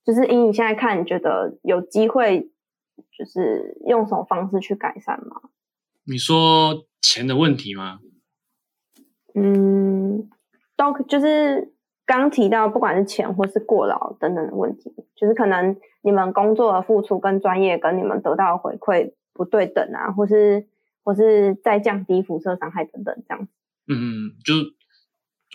[0.08, 2.50] 就是以你现在看，你觉得有机会
[3.12, 5.42] 就是用什么方式去改善吗？
[6.06, 8.00] 你说钱的问题吗？
[9.36, 10.30] 嗯，
[10.78, 11.74] 都就是
[12.06, 20.66] 刚提到，不管是钱或是过劳等等的问题，就是可能你们工作的付出跟专业跟你们得到的回馈不对等啊，或是
[21.04, 23.52] 或是再降低辐射伤害等等这样子。
[23.90, 24.54] 嗯，就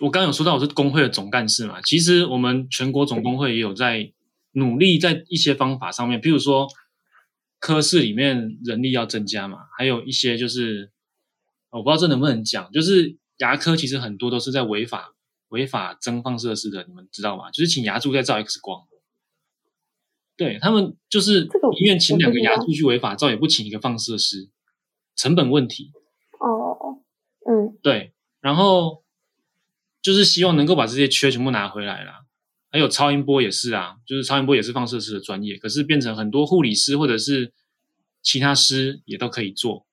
[0.05, 4.13] 我刚刚有说到我是工会的总干事嘛，其实我们全国总工会也有在
[4.53, 6.67] 努力在一些方法上面，比如说
[7.59, 10.91] 科室里面人力要增加嘛，还有一些就是
[11.69, 15.13] 我不知道这能不能讲，就是牙科其实很多都是在违法
[15.49, 17.51] 违法增放射式的，你们知道吗？
[17.51, 18.83] 就是请牙柱在照 X 光，
[20.35, 21.45] 对他们就是
[21.77, 24.49] 医院请两个牙柱去违法照，也不请一个放射师，
[25.15, 25.91] 成本问题。
[26.39, 27.01] 哦，
[27.47, 28.13] 嗯，对。
[28.41, 29.03] 然后
[30.01, 32.25] 就是希望能够把这些缺全部拿回来啦。
[32.73, 37.53] 还有超音波也是啊，就是超音波也是放射师的专业，可是变成很多护理师或者是
[38.21, 39.85] 其他师也都可以做。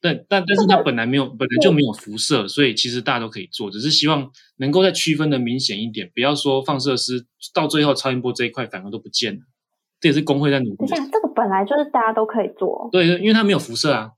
[0.00, 9.40] 但但但是它本来没有本来就没有辐射，所以其实大家都可以做，只是希望能够再区分的明显一点，不要说放射师到最后超音波这一块反而都不见了。
[10.00, 10.76] 这也是工会在努力。
[10.76, 12.88] 等下，这个本来就是大家都可以做。
[12.90, 14.12] 对，因为它没有辐射啊。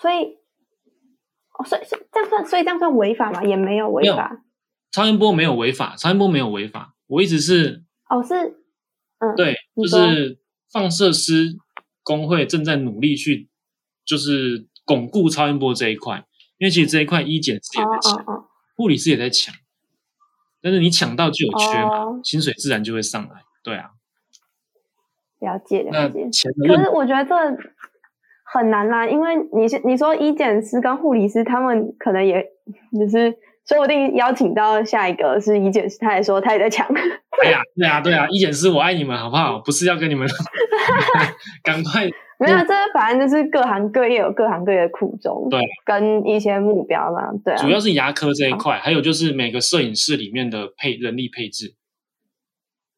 [0.00, 0.38] 所以。
[1.58, 3.44] 哦，所以这样算，所以这样算违法吗？
[3.44, 4.42] 也没有违法。
[4.92, 6.94] 超音波没有违法，超音波没有违法。
[7.08, 8.34] 我一直是，哦，是，
[9.18, 10.38] 嗯，对，就是
[10.70, 11.56] 放射师
[12.04, 13.48] 工会正在努力去，
[14.04, 16.24] 就是巩固超音波这一块，
[16.58, 19.54] 因为其实这一块医检师也在抢，护理师也在抢，
[20.60, 23.42] 但是你抢到就有缺嘛，薪水自然就会上来。
[23.64, 23.90] 对啊，
[25.40, 26.28] 了解了解。
[26.68, 27.34] 可是我觉得这。
[28.44, 32.44] 很难啦，因为你是你说医检师跟护理师，他们可能也
[32.92, 33.34] 就是
[33.68, 36.86] 说不定邀请到下一个是医检师，他也说他也在抢。
[36.92, 39.60] 对呀，对呀，对呀，医检师我爱你们，好不好？
[39.60, 40.26] 不是要跟你们
[41.62, 42.06] 赶快
[42.38, 47.54] 没有，这反正就是各行各业有各行各业的苦衷，对，跟一些目标嘛，对。
[47.56, 51.74] 主要是牙科这一块，还有就是每个摄影室里面的配人力配置，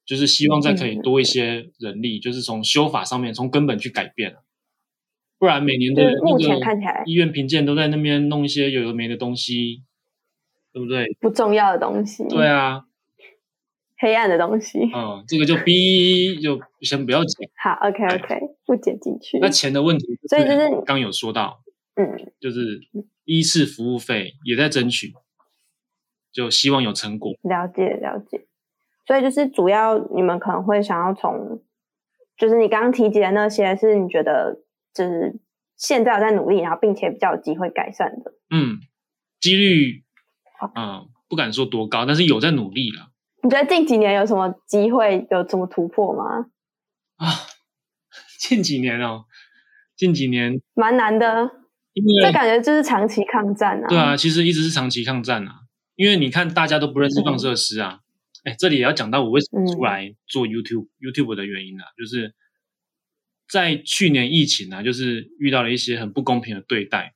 [0.07, 4.37] 就是希望再可以多一些人力，就是从修法上面从根本去改变
[5.39, 9.83] 不然每年的目前看起来医院评鉴都在那边弄一些有的没的东西，
[10.75, 11.07] 对不对？
[11.21, 12.27] 不重要的东西。
[12.29, 12.85] 对啊，
[13.97, 14.81] 黑暗的东西。
[14.93, 17.49] 嗯，这个就 B 就先不要讲。
[17.57, 19.39] 好，OK OK，不剪进去。
[19.39, 21.61] 那钱的问题，所以就是刚有说到，
[21.95, 22.81] 嗯，就是
[23.25, 25.15] 一是服务费也在争取，
[26.33, 27.33] 就希望有成果。
[27.43, 28.45] 了解了解，
[29.07, 31.63] 所以就是主要你们可能会想要从，
[32.37, 34.61] 就是你刚刚提及的那些，是你觉得。
[34.95, 35.41] 就是
[35.77, 38.33] 现在在努力，然后并且比较有机会改善的。
[38.51, 38.79] 嗯，
[39.41, 40.04] 几率，
[40.77, 43.11] 嗯，不敢说多高，但是有在努力了。
[43.43, 46.47] 你觉得近几年有什么机会，有什么突破吗？
[47.17, 47.29] 啊，
[48.41, 49.25] 近几年哦，
[49.97, 51.51] 近几年蛮难的，
[51.93, 53.89] 因为这感觉就是长期抗战啊。
[53.89, 55.61] 对啊，其实一直是长期抗战啊，
[55.97, 58.01] 因为你看大家都不认识放射师啊。
[58.45, 62.35] 哎，这里也要讲到我为什么出来做 YouTube YouTube 的原因啊，就是。
[63.47, 67.13] 在去年疫情啊，就是遇到了一些很不公平的对待，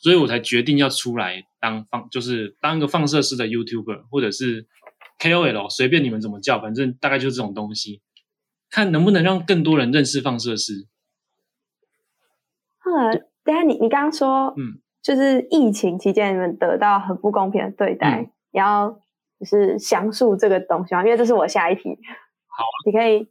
[0.00, 4.66] 所以我才决定要出来当放，就是当个放射师的 YouTuber 或者是
[5.18, 8.02] KOL，随便你们怎么叫，反正大概就是这种东西，
[8.70, 10.86] 看能不能让更多人认识放射师。
[12.78, 13.12] 啊，
[13.44, 19.02] 等下你你刚刚说，嗯，就是疫情期间你们得到很不公平的对待，然后
[19.38, 21.04] 就是详述这个东西吗？
[21.04, 21.82] 因为这是我下一题。
[22.46, 23.28] 好，你可以。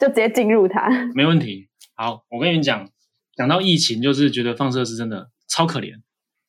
[0.00, 1.68] 就直接进入它，没问题。
[1.96, 2.88] 好，我跟你们讲，
[3.34, 6.00] 讲到疫情，就是觉得放射是真的超可怜。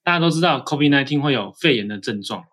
[0.04, 2.44] 大家都知道，COVID-19 会有肺炎的症状。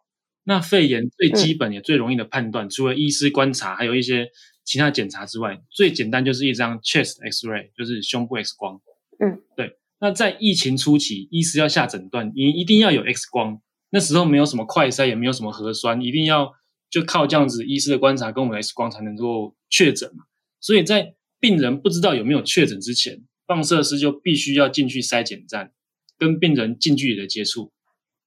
[0.45, 4.29] 那肺炎最基本也最容易的判断，除了医师观察，还有一些
[4.65, 8.81] 其他检查之外，最简单就是一张 chest X-ray，就是胸部 X 光。
[9.19, 9.77] 嗯，对。
[9.99, 13.61] 那在疫情初期，医师要下诊断，你一定要有 X 光。
[13.91, 16.53] 那时候没有什么快筛，也没有什么核酸，一定要
[16.91, 20.25] 就靠这样子医师的观察跟我们 X 光才能够确诊嘛。
[20.61, 25.73] 所以在病人不知道有没有确诊之前，放射师就必须要进去筛检站，
[26.19, 27.73] 跟病人近距离的接触。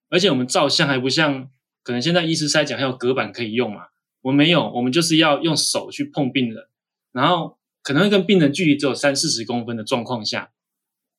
[0.08, 1.50] 而且我们照相还不像
[1.82, 3.86] 可能现在医师筛检还有隔板可以用嘛？
[4.22, 6.66] 我们没有，我们就是要用手去碰病人，
[7.12, 10.50] 然后可能会跟病人距离只有三四十公分的状况下，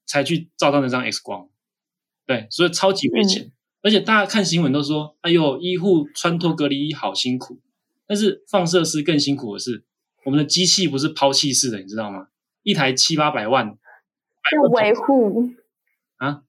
[0.06, 1.50] 才去照到那张 X 光。
[2.26, 3.52] 对，所以超级危险。
[3.82, 7.60] 而且大家看新闻都说，哎呦，医护穿脱隔离衣好辛苦，
[8.06, 9.84] 但是放射师更辛苦的是。
[10.24, 12.28] 我们的机器不是抛弃式的，你知道吗？
[12.62, 15.50] 一台七八百万，要维护
[16.18, 16.44] 啊，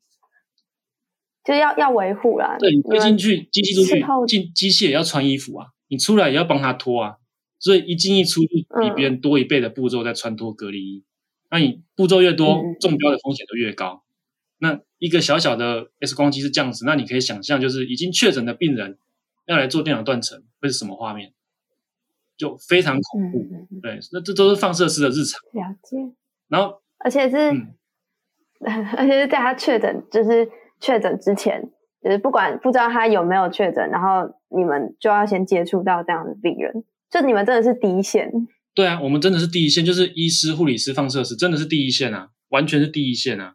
[1.44, 2.56] 就是要要维护啦。
[2.58, 7.16] 对，你推进去，机器出去进机器也要穿衣服啊，你出来也要帮他脱啊，
[7.58, 11.04] 所以一进一出就比嗯别人多一倍的步骤在穿脱隔离衣。
[11.50, 14.02] 那你步骤越多嗯，中标的风险就越高。
[14.58, 18.98] 那一个小小的 X 光机是这样子，那你可以想象，就是已经确诊的病人
[19.46, 21.32] 要来做电脑断层，会是什么画面？
[22.36, 23.46] 就非常恐怖。
[23.82, 25.40] 对，那这都是放射师的日常。
[25.52, 25.96] 了解。
[26.48, 27.74] 然后，而且是，嗯
[28.96, 30.48] 而且是在他确诊，就是
[30.82, 31.62] 确诊之前，
[32.02, 38.30] 就是不管不知道他有没有确诊，然后你们就要先接触到这样的病人，就你们真的是第一线。
[38.74, 43.54] 对啊，我们真的是第一线，就是医师、护理师、放射师，真的是第一线啊，完全是第一线啊。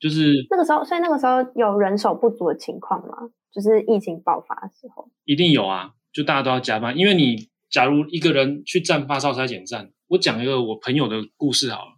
[0.00, 3.14] 就是那个时候，所以那个时候有人手不足的情况吗？
[3.52, 5.10] 就是疫情爆发的时候。
[5.24, 11.90] 一定有啊，就大家都要加班，因为你假如一个人去站发烧筛检站，我讲一个我朋友的故事好了，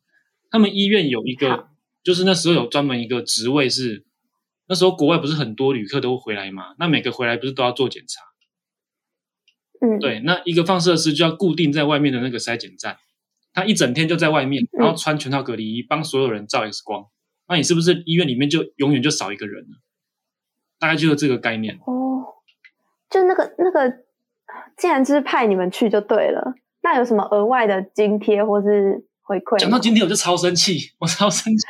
[0.50, 1.68] 他们医院有一个，
[2.02, 4.06] 就是那时候有专门一个职位是，
[4.70, 8.22] 那时候国外不是很多旅客都回来嘛，那每个回来不是都要做检查，
[9.84, 12.96] 嗯，，对，那一个放射师就要固定在外面的那个筛检站，
[13.52, 17.04] 他一整天就在外面，然后穿全套隔离衣，帮所有人照 X 光，
[17.48, 19.78] 那你是不是医院里面就永远就少一个人了？
[20.78, 21.74] 大概就是这个概念。
[21.84, 22.24] 哦，
[23.10, 23.90] 就那个那个，
[24.76, 29.60] 既然就是派你们去就对了，那有什么额外的津贴或是回馈？
[29.60, 31.64] 讲到今天我就超生气，我超生气。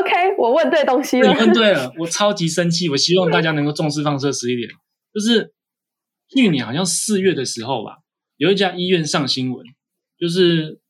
[0.00, 1.40] OK，我问对东西了你了。
[1.40, 2.88] 问对了，我超级生气。
[2.88, 4.66] 我希望大家能够重视放射师一点。
[5.12, 5.52] 就是
[6.30, 7.98] 去年好像四月的时候吧，
[8.38, 9.66] 有一家医院上新闻，
[10.18, 10.80] 就是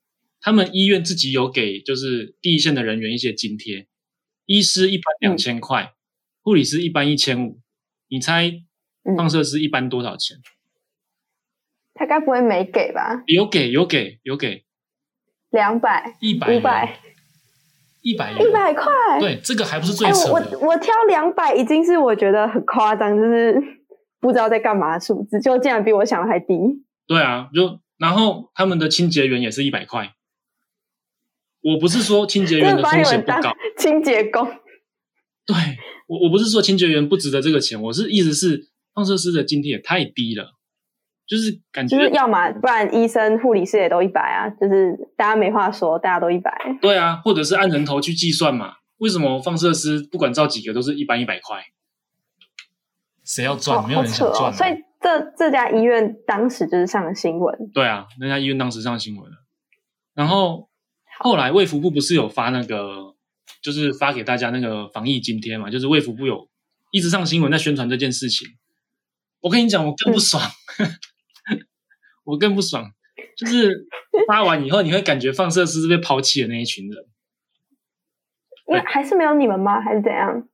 [0.41, 3.89] 他们医院自己有给就是第一线的人员一些津贴，
[4.47, 5.93] 医师一般两千块，
[6.43, 7.59] 护理师一般一千五。
[8.09, 8.49] 你猜
[9.03, 10.39] 嗯放射师一般多少钱？
[11.95, 13.25] 他该不会没给吧？
[13.27, 14.65] 有给有给有给
[15.51, 16.99] 两百、一百五百、
[18.03, 18.85] 一百一百块。
[19.21, 20.33] 对，这个还不是最哎、扯的。
[20.33, 23.61] 我我我挑两百已经是我觉得很夸张，就是
[24.21, 26.55] 不知道在干嘛的数字，就竟然比我想的还低。
[27.07, 30.13] 对啊，就然后他们的清洁员也是一百块。
[31.61, 34.47] 我不是说清洁员的风险不高，清洁工。
[35.45, 35.57] 对
[36.07, 40.53] 我我不是说清洁员不值得这个钱，我是意思是放射师的津贴也太低了，
[41.29, 46.51] 就是感觉就是要么不然医生、护理师也都一百啊，就是大家没话说，大家都一百。
[46.81, 48.76] 对啊，或者是按人头去计算嘛。
[48.97, 51.62] 为什么放射师不管照几个都是一般一百块？
[53.22, 53.87] 谁要赚？
[53.87, 54.01] 没有！
[54.01, 54.53] 人想赚、啊。
[54.53, 54.70] 所以
[55.01, 59.37] 这这家医院当时就是上了新闻，对啊，那家医院当时上新闻了。
[60.14, 60.68] 然后
[61.20, 63.14] 后来卫福部不是有发那个，
[63.62, 66.49] 就是发给大家那个防疫津贴嘛，就是卫福部有
[66.91, 68.49] 一直上新闻在宣传这件事情。
[69.41, 70.43] 我跟你讲，我更不爽，
[72.29, 72.93] 我更不爽，
[73.39, 73.89] 就是
[74.26, 77.07] 发完以后，你会感觉放射师是被抛弃的那一群人。
[78.66, 79.81] 那还是没有你们吗？
[79.81, 80.47] 还是怎样？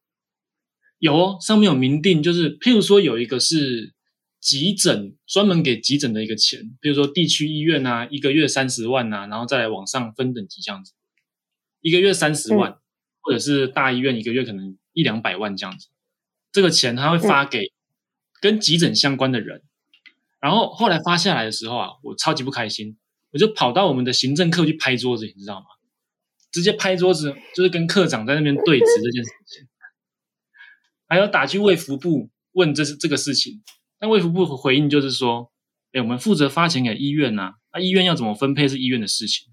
[1.01, 3.93] 有哦，上面有明定，就是譬如说有一个是
[4.41, 10.93] 急诊，专门给急诊的一个钱，譬如说地区医院啊，一个月三十万啊，然后再来往上分等级这样子，
[11.81, 12.79] 一个月三十万，
[13.21, 15.89] 或者是大医院一个月可能一两百万这样子，
[16.53, 17.73] 这个钱他会发给
[18.41, 19.63] 跟急诊相关的人，
[20.45, 22.99] 然后后来发下来的时候啊，我超级不开心，
[23.33, 25.67] 我就跑到我们的行政课去拍桌子，你知道吗？
[26.53, 29.67] 直接拍桌子，就是跟科长在那边对峙这件事情。
[31.09, 33.63] 还有打去卫福部问这是这个事情，
[33.99, 35.51] 但卫福部回应就是说，
[35.93, 39.51] 哎，我们负责发钱给医院呐、那、医院要怎么分配是医院的事情，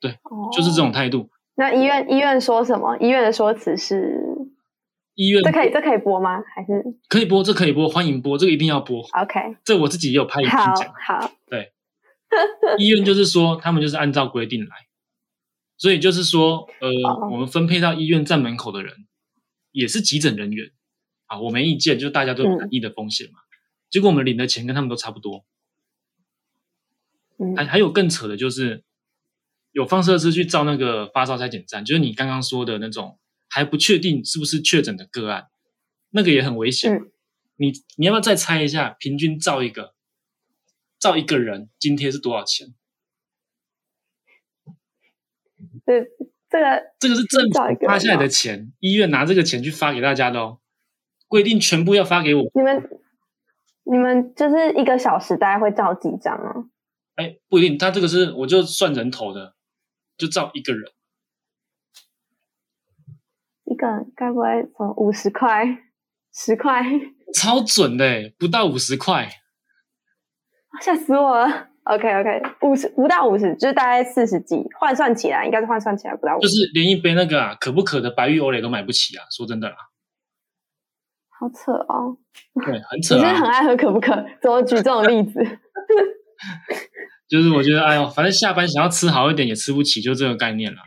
[0.00, 0.18] 对
[0.52, 1.30] 就是这种态度。
[1.54, 2.98] 那医院医院说什么？
[2.98, 4.20] 医院的说辞是
[5.14, 6.42] 医院这可以这可以播吗？
[6.54, 9.00] 还是可以播，这可以播，欢迎播，这个一定要播。
[9.00, 9.56] OK？
[9.64, 10.92] 这我自己也有拍影片好讲。
[10.94, 11.72] 好，对
[12.78, 14.74] 医院就是说，他们就是按照规定来，
[15.76, 19.06] 所以就是说，呃，哦我们分配到医院站门口的人
[19.70, 20.72] 也是急诊人员
[21.26, 23.38] 啊，我没意见，就是大家都有染疫的风险嘛。
[23.88, 25.44] 结果我们领的钱跟他们都差不多，
[27.38, 28.82] 嗯还还有更扯的就是，
[29.70, 33.20] 有放射师去照那个发烧筛检站，就是你刚刚说的那种
[33.54, 35.46] 还不确定是不是确诊的个案，
[36.10, 36.92] 那个也很危险。
[36.92, 37.10] 嗯
[37.56, 39.94] 你你要不要再猜一下，平均照一个
[40.98, 42.74] 照一个人津贴是多少钱？
[45.86, 46.02] 这
[46.50, 50.58] 这个这个是政府发下来哦的钱，医院拿这个钱去发给大家的哦，
[51.28, 52.50] 规定全部要发给我。
[52.54, 52.90] 你们
[53.84, 56.66] 你们就是一个小时大概会照几张啊？
[57.14, 59.54] 哎，不一定，他这个是我就算人头的，
[60.18, 60.90] 就照一个人。
[63.74, 65.66] 一个人该不会什么五十块、
[66.32, 66.82] 十块？
[67.34, 69.28] 超准的欸，不到五十块。
[70.80, 79.24] 吓死我了！OK OK，五十不到五十，就是大概四十几，换算起来应该是换算起来不到五十，就是连一杯那个啊可不可的白玉欧蕾都买不起啊！
[79.30, 79.76] 说真的啦，
[81.38, 82.16] 好扯哦。
[82.64, 83.50] 对， 很扯啊你是很。
[83.50, 84.14] 爱喝可不可？
[84.40, 85.40] 怎么举这种例子？
[87.28, 90.82] 就是我觉得，哎呦，反正下班想要吃好一点也吃不起，就这个概念啦。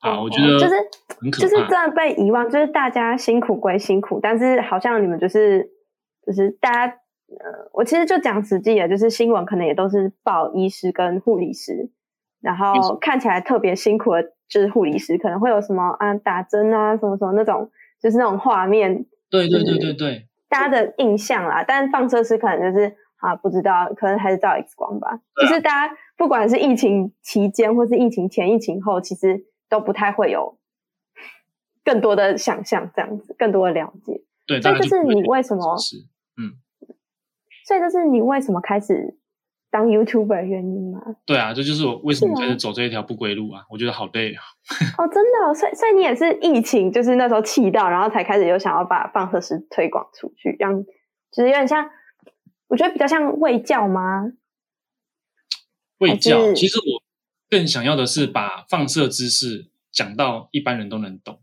[0.00, 0.74] 啊，我觉得哦就是
[1.20, 1.86] 很可就是真怕。
[1.86, 5.70] 的被遗忘，就是大家辛苦归辛苦，但是好像你们就是
[6.26, 6.86] 就是大家
[7.28, 11.90] 呃，我其实就讲实际的，就是新闻可能也都是报医师跟护理师，
[12.40, 17.70] 然后看起来特别辛苦的，就是护理师可能会有什么啊打针啊什么什么那种，
[18.02, 25.20] 就是那种画面，对对对对对，大家的印象啦，但放射师可能就是啊，不知道，可能还是照 X 光吧。
[25.42, 30.58] 就是大家不管是疫情期间或是疫情前、疫情后，其实都不太会有
[31.82, 34.20] 更多的想象，这样子，更多的了解。
[34.46, 35.96] 对，所以这是你为什么是
[36.36, 36.58] 嗯
[37.64, 39.16] 所以这是你为什么开始
[39.70, 41.00] 当 YouTuber 的原因吗？
[41.24, 43.64] 对啊，这就是我为什么开始走这一条不归路啊！
[43.70, 44.42] 我觉得好累啊。
[44.98, 51.88] 哦，真的、哦，所以所以你也是疫情，就是那时候气到，然后才开始有想要把放射师推广出去，让就是有点像，
[52.66, 54.32] 我觉得比较像卫教吗？
[55.98, 57.00] 卫教其实我
[57.50, 61.42] 更想要的是把放射知识讲到一般人都能懂。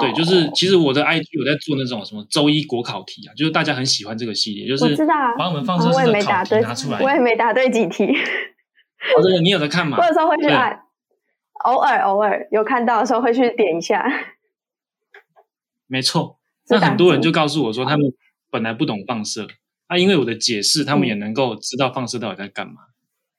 [0.00, 8.04] 对，就是哦其实我的 IG 有在做那种什么周一国考题啊，就是大家很喜欢这个系列，就是我知道啊把我们放射师的考题拿出来。，我也没答对几题。
[8.06, 10.06] 哦，这个你有在看吗我？
[10.06, 10.80] 有时候会去对按，
[11.64, 14.04] 偶尔偶尔有看到的时候会去点一下。
[15.88, 16.38] 没错。
[16.68, 18.06] 那很多人就告诉我说，他们
[18.50, 19.48] 本来不懂放射，
[19.86, 22.74] 啊，因为我的解释，他们嗯也能够知道放射到底在干嘛。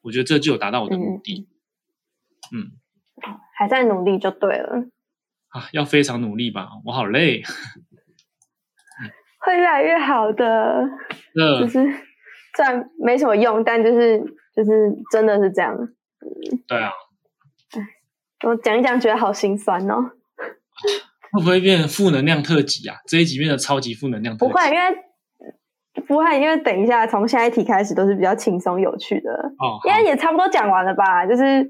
[0.10, 1.48] 我觉得这就有达到我的目的。
[2.52, 2.72] 嗯
[3.56, 4.88] 还在努力就对了，
[5.50, 7.44] 啊，要非常努力吧，我好累。
[9.46, 10.90] 会越来越好的。
[11.36, 11.84] 这就是
[12.56, 14.18] 虽然没什么用，但就是
[14.56, 14.72] 就是
[15.12, 15.78] 真的是这样。
[16.68, 16.92] 对啊，
[18.48, 20.12] 我讲一讲，觉得好心酸哦。
[21.34, 22.96] 会不会变成负能量特辑啊？
[23.06, 24.52] 这一集变得超级负能量特辑。
[24.52, 24.80] 不会，因为
[26.10, 31.24] 不会，因为等一下从下一题开始都是比较轻松有趣的，哦，应该也差不多讲完了吧？
[31.28, 31.70] 就是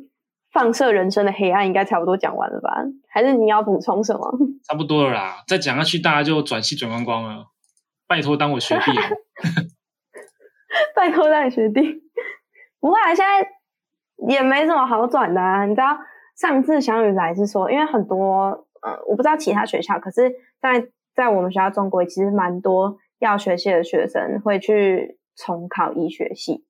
[0.54, 2.74] 放射人生的黑暗，应该差不多讲完了吧？
[3.10, 4.32] 还是你要补充什么？
[4.66, 7.48] 差不多了啦，再讲下去大家就转系转光光了。
[8.08, 8.92] 拜托当我学弟。
[10.96, 11.82] 拜托大学弟，
[12.80, 13.46] 不会啊，现在
[14.30, 15.66] 也没什么好转的啊。
[15.66, 15.98] 你知道
[16.40, 20.32] 上次小雨来是说，因为很多呃，我不知道其他学校，可是
[20.62, 26.66] 在在我们学校中国其实蛮多药学系的学生会去重考医学系。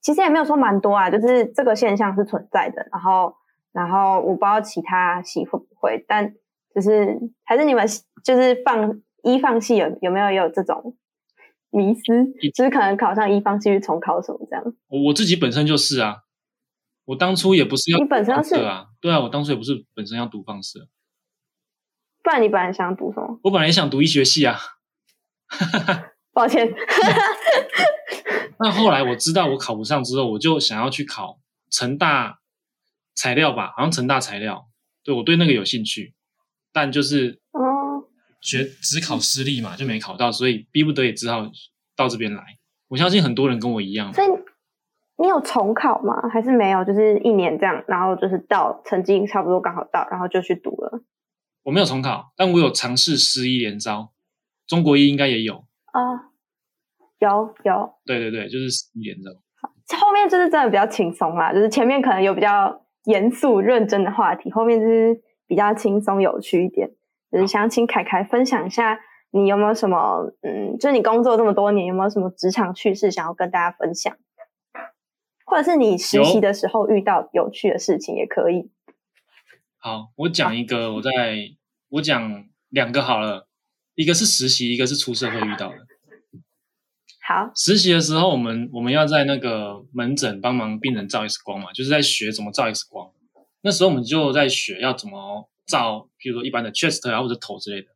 [0.00, 2.86] 其实也没有说蛮多啊，就是这个现象是存在的。
[2.90, 3.34] 然后，
[3.72, 6.34] 然后我不知道其他系会不会，但
[6.74, 7.86] 就是还是你们
[8.24, 10.96] 就是放医放系有有没有也有这种
[11.70, 12.02] 迷思，
[12.52, 14.64] 就是可能考上医放系去重考什么这样。
[14.88, 16.16] 我我自己本身就是啊，
[17.04, 20.88] 我当初也不是要你本身是啊，对啊，我当初也不是本身要读放射，
[22.24, 23.38] 不然你本来想读什么？
[23.44, 24.58] 我本来也想读医学系啊。
[26.32, 26.68] 抱歉，
[28.60, 31.40] 那后来我知道我考不上之后，我就想要去考
[31.70, 32.40] 成大
[33.14, 34.66] 材料吧，好像成大材料，
[35.02, 36.14] 对我对那个有兴趣，
[36.72, 38.04] 但就是哦，
[38.42, 41.50] 学只考私立嘛，就没考到，所以逼不得已只好
[41.96, 42.58] 到这边来。
[42.88, 44.28] 我相信很多人跟我一样，所以
[45.18, 46.28] 你有重考吗？
[46.30, 46.84] 还是没有？
[46.84, 51.02] 就是一年这样，然后就是到成绩差不多刚好到，然后就去读了。
[51.62, 54.12] 我没有重考，但我有尝试失一连招，
[54.66, 55.64] 中国一应该也有。
[55.92, 56.30] 啊、
[57.18, 59.30] 有有，对对对，就是师医联招。
[59.98, 66.90] 后面就是真的比较轻松啦，就是前面可能有比较严肃认真的话题，后面就是比较轻松有趣一点。
[67.30, 68.98] 就是想请凯凯分享一下，
[69.30, 74.16] 你有没有什么，嗯，就是你工作这么多年，有没有什么职场趣事想要跟大家分享？
[75.44, 78.70] 或者是你实习的时候遇到有趣的事情也可以。
[79.78, 81.10] 好，我讲一个，我在
[81.90, 83.45] 我讲两个好了，
[83.96, 85.78] 一个是实习，一个是出社会遇到的。
[87.26, 93.10] 好，实习的时候，我们我们要在那个门诊帮忙病人照 X 光嘛，就是在学怎么照 X 光。
[93.62, 97.88] 那时候我们就在学要怎么照，譬如说一般的 chest 啊或者头之类的。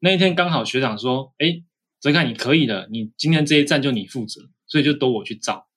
[0.00, 1.62] 那一天刚好学长说：“哎，
[2.00, 5.68] 泽凯你可以的，你今天这一站就你负责，所以就都我去照。”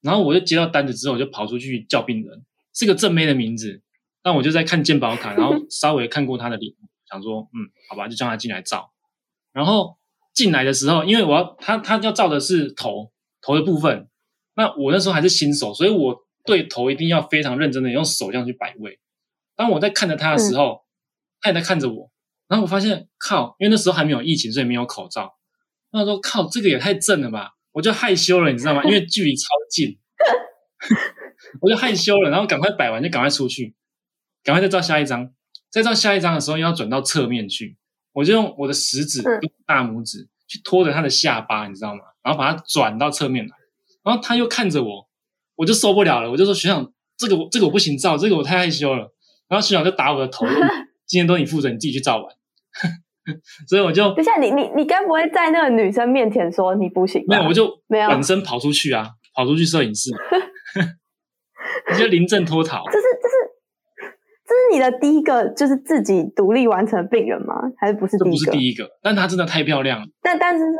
[0.00, 3.82] 然后我就接到单子之后，我就跑出去叫病人，是个正妹的名字，
[4.22, 6.72] 但我就在看健保卡，然后稍微看过他的脸，
[7.10, 8.92] 想说：“嗯，好吧，就叫他进来照。”
[9.54, 9.96] 然后
[10.34, 14.08] 进来的时候，因为我要他他要照的是头头的部分，
[14.56, 19.00] 那我那时候还是新手，所以我对头一定要非常认真的用手这样去摆位。
[19.56, 20.82] 当我在看着他的时候，
[21.40, 22.10] 他也在看着我，
[22.48, 25.34] 然后我发现靠，因为那时候还没有疫情，所以没有口罩。
[25.92, 27.52] 那我说靠，这个也太正了吧！
[27.70, 28.82] 我就害羞了，你知道吗？
[28.86, 29.96] 因为距离超近，
[31.62, 33.76] 我就害羞了，然后赶快摆完就赶快出去，
[34.42, 35.32] 赶快再照下一张。
[35.70, 37.76] 再照下一张的时候，要转到侧面去，
[38.14, 42.00] 我就用我的食指嗯跟大拇指去拖着他的下巴，你知道吗？
[42.22, 43.54] 然后把它转到侧面来，
[44.02, 45.06] 然后他又看着我，
[45.56, 49.12] 我就受不了了，我就说学长，这个我这个我不行照，这个我太害羞了。
[49.46, 50.46] 然后学长就打我的头，
[51.06, 52.24] 今天都你负责，你自己去照完。
[53.68, 57.36] 所以我就等下，你你你该不会在那个女生面前说你不行吧？
[57.36, 60.10] 没有，我就没有本身跑出去啊，跑出去摄影室，
[61.90, 62.84] 我就临阵脱逃。
[62.86, 63.33] 这是这是
[64.46, 67.54] 这是你的第一个就是自己独立完成的病人吗？
[67.78, 68.52] 还是不是不第一个？
[68.52, 70.06] 是第一个，但她真的太漂亮了。
[70.22, 70.78] 但但是是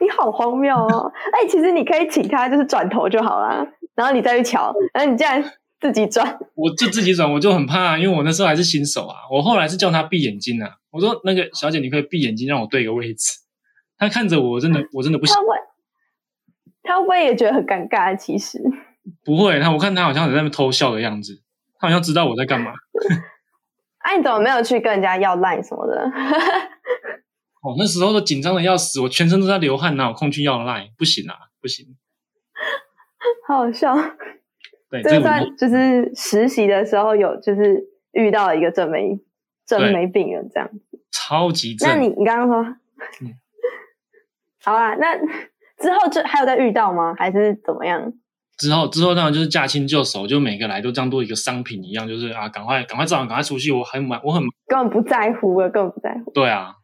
[0.00, 1.12] 你好荒谬哦！
[1.32, 3.64] 哎，其实你可以请他就是转头就好了，
[3.94, 5.42] 然后你再去瞧，然后你竟然
[5.80, 9.16] 自己转，我就自己转，我就很怕，因为我那时候还是新手啊。
[9.30, 13.38] 我后来是叫她闭眼睛啊，我说那个小姐，你可以闭眼睛，让我对一个位置。
[13.96, 15.46] 她看着我，真的 我真的不行他，会
[16.82, 18.16] 他会不会也觉得很尴尬？
[18.16, 18.60] 其实
[19.24, 19.60] 不会。
[19.60, 21.40] 她我看她好像在那边偷笑的样子，
[21.84, 22.72] 她好像知道我在干嘛。
[23.98, 26.02] 哎、 你怎么没有去跟人家要 line 什么的？
[27.62, 30.90] 哦，那时候都紧张的要死，我全身都在流汗，哪有空去要赖？
[30.96, 31.86] 不行啊，不行。
[33.46, 33.94] 好好笑。
[34.90, 37.82] 对，这个这个我算就是实习的时候有就是
[38.12, 39.18] 遇到一个正妹
[39.66, 41.00] 正妹病人这样子。
[41.10, 41.88] 超级正。
[41.88, 42.62] 那你你刚刚说，
[43.22, 43.32] 嗯
[44.62, 45.16] 好啊，那
[45.78, 47.14] 之后就还有再遇到吗？
[47.18, 48.12] 还是怎么样？
[48.56, 53.72] 之后之后当然就是驾轻就熟，就每个来都当做一个商品一样，就是啊，赶快赶快照完，赶快出去。
[53.72, 56.30] 我很忙，我很根本不在乎了，根本不在乎。
[56.30, 56.74] 对啊，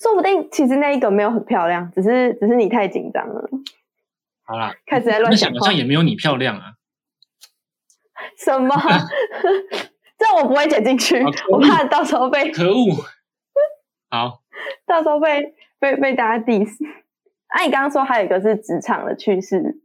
[0.00, 3.48] 说不定其实那一个没有很漂亮，只是只是你太紧张了，
[4.44, 5.74] 好啦， 开始在乱想好像。
[5.74, 6.72] 也没有你漂亮啊。
[8.36, 8.74] 什么？
[10.18, 12.94] 这我不会剪进去啊，我怕到时候被可恶！
[14.08, 14.40] 好，
[14.86, 16.70] 到时候被被被大家 diss。
[17.48, 19.80] 啊，你刚刚说还有一个是职场的趣事，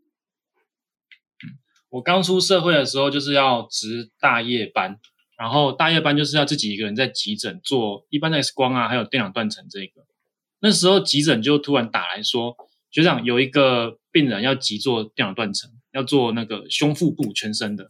[1.98, 5.00] 我刚出社会的时候就是要值大夜班，
[5.36, 10.06] 然后大夜班就是要自己一个人在急诊做一般的 X 光啊，还有电脑断层这个。
[10.60, 12.56] 那时候急诊就突然打来说，
[12.92, 17.90] 学长有一个病人要急做电脑断层，要做那个胸腹部全身的。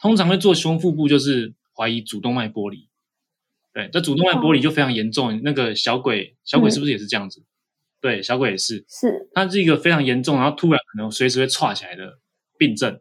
[0.00, 2.88] 通常会做胸腹部就是怀疑主动脉剥离，
[3.72, 5.40] 对，这主动脉剥离就非常严重。
[5.44, 7.44] 那个小鬼，小鬼是不是也是这样子？
[8.00, 8.84] 对，小鬼也是。
[8.88, 12.18] 是它是一个非常严重，然后突然可能随时会岔起来的
[12.58, 13.00] 病症，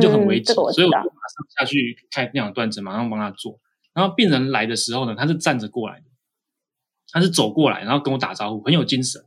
[0.00, 3.58] 就很危急，嗯这个我知道所以我就马上下去开电脑断层，马上帮他做。
[3.92, 6.04] 然后病人来的时候呢，他是站着过来的，
[7.10, 9.22] 他是走过来，然后跟我打招呼，很有精神。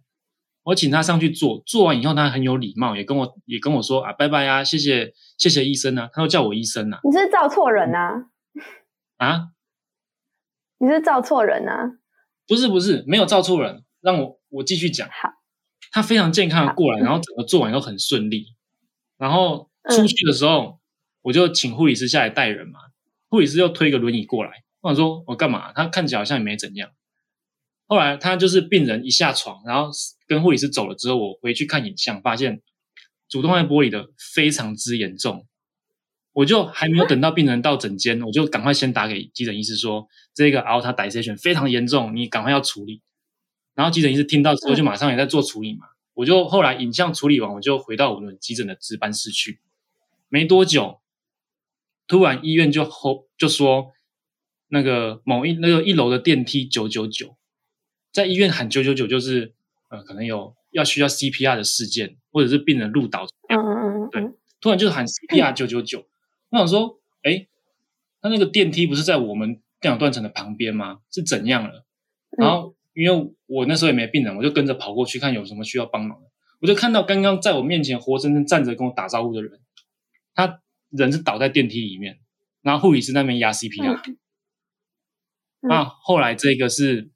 [0.64, 8.30] 我请他上去做，做完以后他很有礼貌，也跟我也跟我说啊，拜拜啊，谢谢谢谢医生啊，他都叫我医生啊你是照错人啊，
[9.18, 9.48] 啊，
[10.78, 11.98] 你是照错人啊，
[12.46, 15.08] 不是不是，没有照错人，让我我继续讲。
[15.10, 15.30] 好，
[15.92, 18.56] 他非常健康的好过来，然后整个做完都很顺利。
[19.18, 20.80] 然后出去的时候，
[21.22, 22.80] 我就请护理师下来带人嘛。
[23.30, 25.72] 护理师又推个轮椅过来，我想说我干嘛？
[25.74, 26.90] 他看起来好像也没怎样。
[27.86, 29.92] 后来他就是病人一下床，然后
[30.28, 32.62] 跟护理师走了之后，我回去看影像，发现
[33.28, 35.46] 主动脉剥离的非常之严重。
[36.34, 43.02] 我就还没有等到病人到诊间，我就赶快先打给急诊医师说，这个 aorta dissection 非常严重，你赶快要处理。
[43.74, 45.88] 然后急诊医师听到之后，就马上也在做处理嘛。
[46.14, 49.60] 我就后来影像处理完，我就回到我们急诊的值班室去。
[50.30, 51.02] 没多久，
[52.08, 53.92] 突然医院就吼就说，
[54.70, 57.36] 那个某一那个一楼的电梯九九九，
[58.12, 59.54] 在医院喊九九九，就是
[59.90, 66.08] 呃可能有要需要 CPR 的事件，或者是病人入岛，嗯嗯嗯嗯，突然就喊 CPR 九九九。
[66.50, 67.48] 我想说，哎，
[68.22, 71.00] 那那个电梯不是在我们电脑断层的旁边吗？
[71.12, 71.86] 是怎样了？
[72.38, 76.28] 然后因为我那时候也没病人，我就跟着跑过去看有什么需要帮忙的。
[76.62, 79.60] 我就看到刚刚在我面前活生生站着跟我打招呼的人，
[80.48, 82.20] 他人是倒在电梯里面，
[82.62, 83.96] 然后护理师那边压 CPR。
[84.08, 84.18] 嗯
[85.62, 87.10] 那后来这个是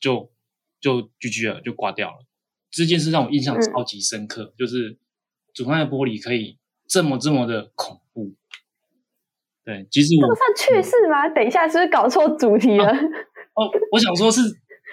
[0.00, 0.32] 就
[0.80, 2.26] 就 GG 了，就挂掉了。
[2.68, 4.98] 这件事让我印象嗯超级深刻，就是
[5.54, 8.34] 主动脉玻璃可以这么这么的恐怖。
[9.64, 11.28] 对，其实我这个算趣事吗？
[11.28, 12.86] 等一下是不是搞错主题了？
[13.54, 14.40] 哦，我想说是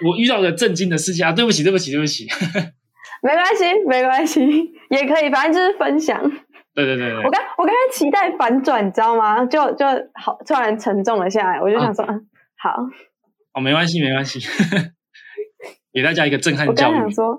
[0.05, 1.31] 我遇到的震惊的事情啊！
[1.33, 2.27] 对不起，对不起，对不起。
[3.23, 4.39] 没关系，没关系，
[4.91, 6.21] 也可以，反正就是分享。
[6.77, 9.43] 对对对对，我刚我刚才期待反转，你知道吗？
[9.47, 12.69] 就就好，突然沉重了下来，我就想说，嗯，好。
[13.55, 14.39] 哦，没关系，没关系，
[15.91, 16.93] 给大家一个震撼我教育。
[16.93, 17.35] 刚想说，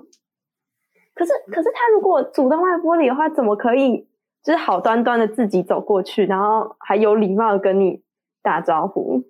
[1.15, 4.09] 可是可是他如果主动脉玻璃的话，怎么可以
[4.43, 8.03] 就是好端端的自己走过去，然后还有礼貌的跟你
[8.43, 9.23] 打招呼？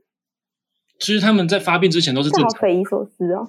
[1.00, 3.48] 其实他们在发病之前都是这好正常，匪夷所思哦。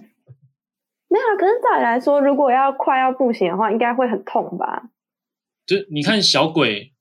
[1.08, 4.82] 没有啊，可是照理来说，如果要快要不行的话，应该会很痛吧？
[5.70, 6.92] 就你看小鬼，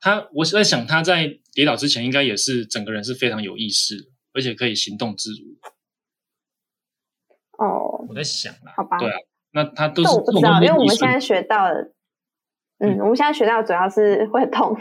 [0.00, 5.58] 他我在想他在跌倒之前，应该也是整个人是非常有意识，而且可以行动自如。
[7.58, 9.16] 哦，我在想啦，好吧，对啊，
[9.50, 11.92] 那他都是我不知道，因为我们现在在学到的，
[12.78, 14.74] 嗯，我们现在学到主要是会很痛，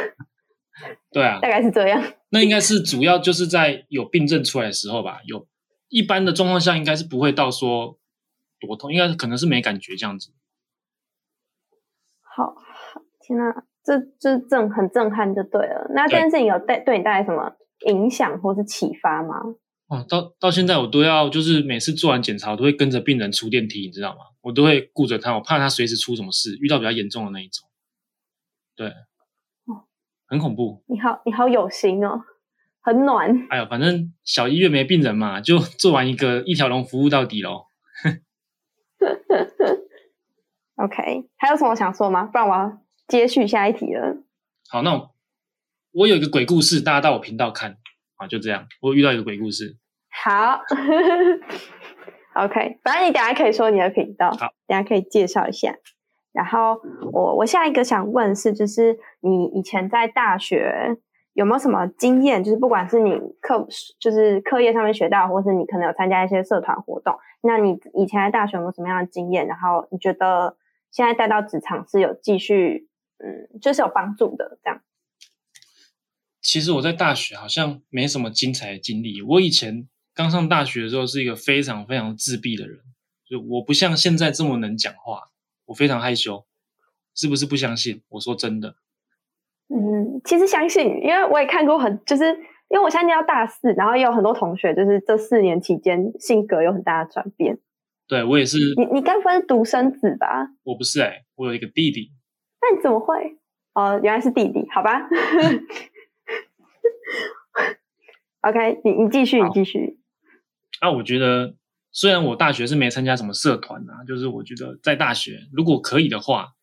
[1.12, 2.02] 对啊大，概是这样。
[2.30, 5.46] 那应该是主要就是在有病症出来的时候吧，有
[5.90, 7.98] 一般的状况下应该是不会到说
[8.58, 10.32] 多痛，应该可能是没感觉这样子。
[12.36, 15.90] 好，好天哪，这这震很震撼就对了。
[15.94, 17.52] 那这对件事情有带对你带来什么
[17.86, 19.34] 影响或是启发吗？
[19.88, 24.18] 哦，到到现在我都要就是每次做完检查，我都会跟着病人出电梯，你知道吗？
[24.40, 27.68] 我都会顾着他，我怕他随时出什么事，遇到比较严重的那一种。
[28.76, 28.86] 对，
[29.66, 29.84] 哦
[30.28, 30.84] 很恐怖。
[30.86, 32.22] 你好，你好有心哦，
[32.80, 33.48] 很暖。
[33.50, 37.64] 哎呀，反正小医院没病人嘛，就做完一个一条龙服务到底喽。
[40.82, 42.24] OK，还有什么想说吗？
[42.32, 44.16] 不然我要接续下一题了。
[44.70, 45.10] 好，那我
[45.92, 47.76] 我有一个鬼故事，大家到我频道看
[48.16, 48.66] 啊，就这样。
[48.80, 49.76] 我遇到一个鬼故事，
[50.10, 50.58] 好，
[52.34, 55.74] OK，反正你等下可以说你的频道，好，等下可以介绍一下。
[56.32, 56.80] 然后
[57.12, 60.96] 我我下一个想问是，就是你以前在大学
[61.34, 62.42] 有没有什么经验？
[62.42, 63.66] 就是不管是你课
[63.98, 69.46] 就是课业上面学到，或是你可能有参加一些社团活动，那你以前在大学有没有什么样的经验？
[69.46, 70.56] 然后你觉得
[70.90, 72.88] 现在带到职场是有继续
[73.18, 74.82] 嗯，就是有帮助的这样？
[76.40, 79.22] 其实我在大学好像没什么精彩的经历。
[79.22, 82.80] 我以前刚上大学的时候是一个非常非常自闭的人，
[83.28, 85.30] 就我不像现在这么能讲话，
[85.66, 86.46] 我非常害羞。
[87.12, 88.02] 是不是不相信？
[88.08, 88.76] 我说真的，
[89.68, 92.24] 嗯，其实相信，因为我也看过很，就是
[92.68, 97.58] 因为我现在要大四，然后也有很多同学，就是这四年期间性格有很大的转变。
[98.10, 100.48] 对我也是，你你该不会是独生子吧？
[100.64, 102.10] 我不是哎、我有一个弟弟，
[102.60, 103.38] 那你怎么会？
[103.72, 105.08] 哦，原来是弟弟，好吧。
[108.40, 110.00] OK，你你继续，你好继续。
[110.80, 111.54] 啊，我觉得
[111.92, 116.54] 虽然我大学是没参加什么社团啊，就是我觉得在大学如果可以的话，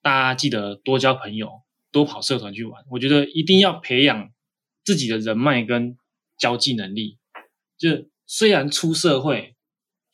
[0.00, 1.50] 大家记得多交朋友，
[1.92, 2.82] 多跑社团去玩。
[2.90, 4.30] 我觉得一定要培养
[4.82, 5.98] 自己的人脉跟
[6.38, 7.18] 交际能力。
[7.76, 9.55] 就虽然出社会，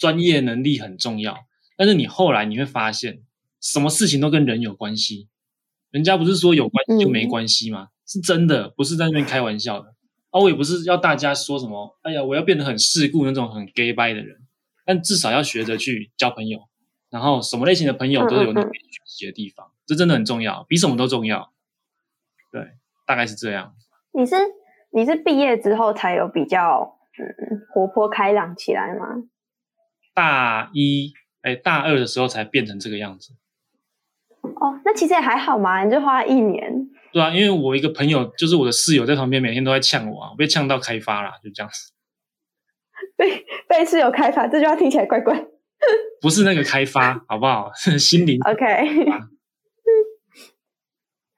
[0.02, 1.46] 专业能力很重要，
[1.76, 3.22] 但是你后来你会发现，
[3.60, 5.28] 什么事情都跟人有关系。
[5.92, 7.90] 人家不是说有关系就没关系吗？
[8.04, 9.94] 是真的，不是在那边开玩笑的。
[10.30, 14.40] 啊，我也不是要大家说什么，哎呀，我要变得很世故那种很 gay 掰的人，
[14.84, 16.58] 但至少要学着去交朋友，
[17.08, 21.52] 然后什么类型的朋友都有你可以学习的地方，这真的很重要，比什么都重要。
[22.50, 22.60] 对，
[23.06, 23.76] 大概是这样。
[24.12, 24.34] 你是
[24.90, 29.06] 你是毕业之后才有比较嗯活泼开朗起来吗？
[30.14, 33.34] 大一哎大二的时候才变成这个样子。
[34.42, 36.88] 哦，那其实也还好嘛，你就花了一年。
[37.12, 41.92] 对啊，因为我一个朋友，就是我的室友，在旁边每天都在呛我啊，我被呛到开发啦，就这样子。
[43.16, 45.46] 被被室友开发，这句话听起来怪怪。
[46.22, 47.70] 不是那个开发，好不好？
[47.74, 48.38] 是心灵。
[48.46, 48.64] OK，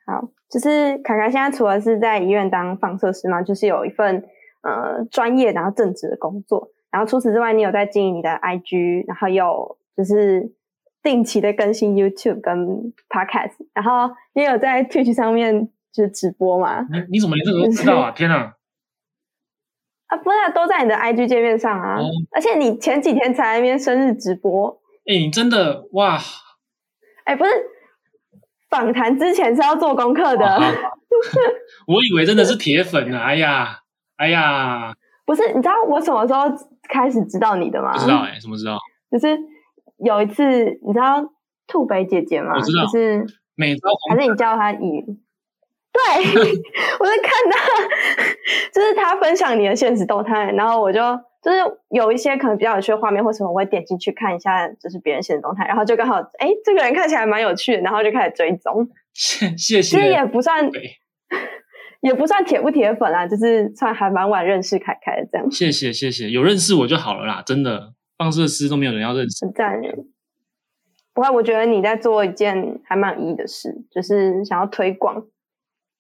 [0.07, 4.23] 好，就是凯凯现在除了是在医院当放射师嘛，就是有一份
[4.63, 10.49] 呃专业然后正职的工作，然后除此之外，你有在经营你的 IG，然后有就是
[11.03, 12.57] 定期的更新 YouTube 跟
[13.09, 16.87] Podcast，然后你有在 Twitch 上面就是直播嘛？
[16.89, 18.13] 你你怎么连这个都知道啊？
[18.17, 18.55] 天哪！
[20.07, 26.17] 啊，不是啊，都在你的 IG 界面上啊，哦而且你前几天才在那边生日直播，哎、你真的哇！
[27.25, 27.51] 哎，不是
[28.71, 30.47] 访谈之前是要做功课的。
[31.89, 33.19] 我以为真的是铁粉呢。
[33.19, 33.81] 哎呀，
[34.17, 34.95] 哎呀，
[35.27, 36.45] 不是，你知道我什么时候
[36.89, 37.93] 开始知道你的吗？
[37.93, 38.79] 不知道哎、怎么知道？
[39.11, 39.39] 就是
[39.99, 40.45] 有一次，
[40.87, 41.25] 你知道
[41.67, 42.55] 兔北姐姐吗？
[42.57, 43.25] 我知道就是
[43.55, 45.05] 美招红还是你叫她以？
[45.95, 46.03] 对，
[46.99, 47.57] 我在看到，
[48.73, 51.01] 就是她分享你的现实动态，然后我就
[51.41, 51.59] 就是
[51.91, 58.89] 有一些可能比较有趣的画面或什么，我会点进去看一下，就是别人现实动态，然后就刚好，哎，这个人看起来蛮有趣的，然后就开始追踪。
[59.13, 60.09] 谢谢其实。
[60.09, 60.83] 也不算，对，
[62.05, 65.51] 也不算铁不铁粉啦，就是算还蛮晚认识凯凯的这样。
[65.51, 67.95] 谢谢谢谢，有认识我就好了啦，真的。
[68.17, 69.93] 放射师都没有人要认识，很赞耶。
[71.13, 75.25] 不过我觉得你在做一件还蛮有意义的事，就是想要推广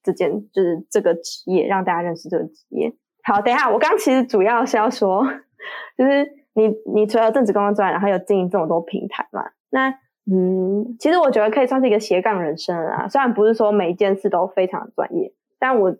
[0.02, 2.92] 这件，就是这个职业，让大家认识这个职业。
[3.24, 5.26] 好，等一下，我刚刚其实主要是要说，
[5.98, 9.42] 就是你你除了正职工作之外，然后有经营这么多平台嘛？
[9.70, 9.90] 那
[10.30, 13.08] 嗯，其实我觉得可以算是一个斜杠人生了啦。
[13.08, 15.32] 虽然不是说每一件事都非常的专业，
[15.64, 15.96] 但我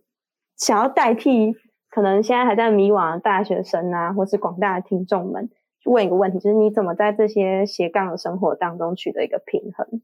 [0.59, 1.55] 想要代替
[1.89, 5.49] 可能现在还在迷惘的大学生啊，或是广大的听众们，
[5.87, 10.03] 问一个问题，就是你怎么在这些斜杠的生活当中取得一个平衡？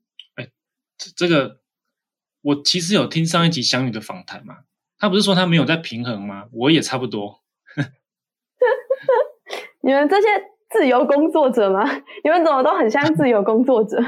[0.96, 1.58] 这这个
[2.40, 4.60] 我其实有听上一集香宇的访谈嘛，
[4.98, 6.46] 他不是说他没有在平衡吗？
[6.52, 7.42] 我也差不多。
[9.82, 10.28] 你们这些
[10.70, 11.84] 自由工作者吗？
[12.24, 14.02] 你们怎么都很像自由工作者？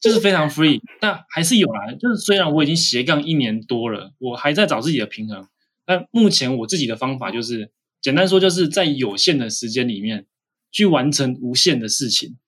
[0.00, 1.92] 就是非常 free，但还是有啦。
[2.00, 5.46] 就是虽然我已经斜杠一年多了，我还在找自己的平衡。
[5.84, 7.70] 但目前我自己的方法就是，
[8.00, 10.26] 简单说，就是在有限的时间里面
[10.70, 12.38] 去完成无限的事情。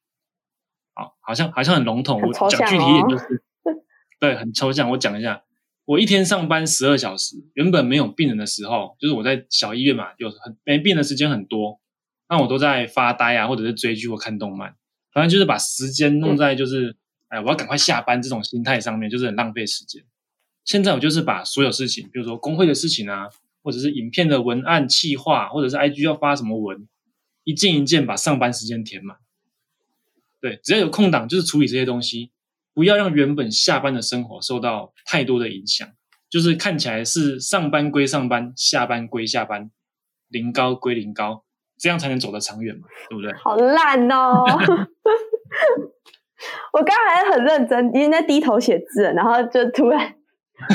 [0.95, 3.43] 好，好像好像很笼统，我讲具体一点哦就是，
[4.21, 4.91] 对，很抽象。
[4.91, 5.43] 我讲一下，
[5.85, 11.81] 我一天上班十二小时，原本没有病人的时候，就是我在小医院嘛，有很没病的时间很多，
[12.29, 14.77] 那我都在发呆啊，或者是追剧或看动漫，
[15.13, 16.97] 反正就是把时间弄在就是，
[17.33, 20.05] 哎，我要赶快下班这种心态上面，就是很浪费时间。
[20.67, 23.29] 现在我就是把所有事情，比如说工会的事情啊，
[23.63, 26.87] 或者是影片的文案企划，或者是 IG 要发什么文，
[27.45, 29.17] 一件一件把上班时间填满。
[30.43, 32.33] 对，只要有空档，就是处理这些东西，
[32.75, 35.89] 不要让原本下班的生活受到太多的影响。
[36.29, 39.71] 就是看起来是上班归上班，下班归下班，
[40.29, 41.45] 零高归零高，
[41.79, 43.33] 这样才能走得长远嘛，对不对？
[43.39, 44.45] 好烂哦！
[46.73, 50.15] 我刚才还很认真，已经在低头写字了，然后就突然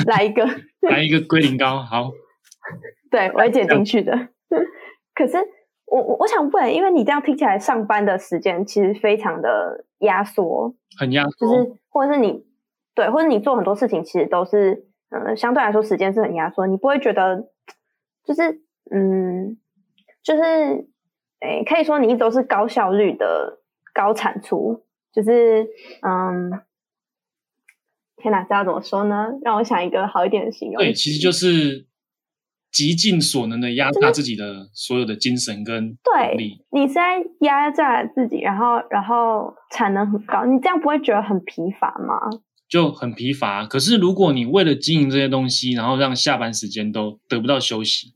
[0.06, 0.44] 来一个，
[0.88, 2.10] 来一个龟苓膏，好，
[3.10, 4.28] 对我也剪进去的。
[5.14, 5.36] 可是
[5.86, 11.46] 我我我想问，因为你这样听起来，上班的时间其实非常的压缩，很压缩。
[11.46, 12.44] 就是或者是你
[12.94, 17.48] 对，或者你做很多事情，其实都是嗯、呃相对来说时间是很压缩，你不会觉得
[18.24, 18.60] 就是
[18.90, 19.58] 嗯，
[20.22, 20.42] 就是
[21.40, 23.58] 诶，可以说你一直都是高效率的
[23.94, 25.66] 高产出，就是
[26.02, 26.60] 嗯。
[28.20, 29.28] 天哪，这要怎么说呢？
[29.42, 30.78] 让我想一个好一点的形容。
[30.78, 31.86] 对，其实就是
[32.72, 36.64] 极尽所能的压榨自己的所有的精神跟对力。
[36.72, 42.18] 你是在压榨自己，然后然后产能很高，你这样不会觉得很疲乏吗？
[42.68, 43.64] 就很疲乏。
[43.64, 48.14] 可是如果你为了经营这些东西，然后让下班时间都得不到休息，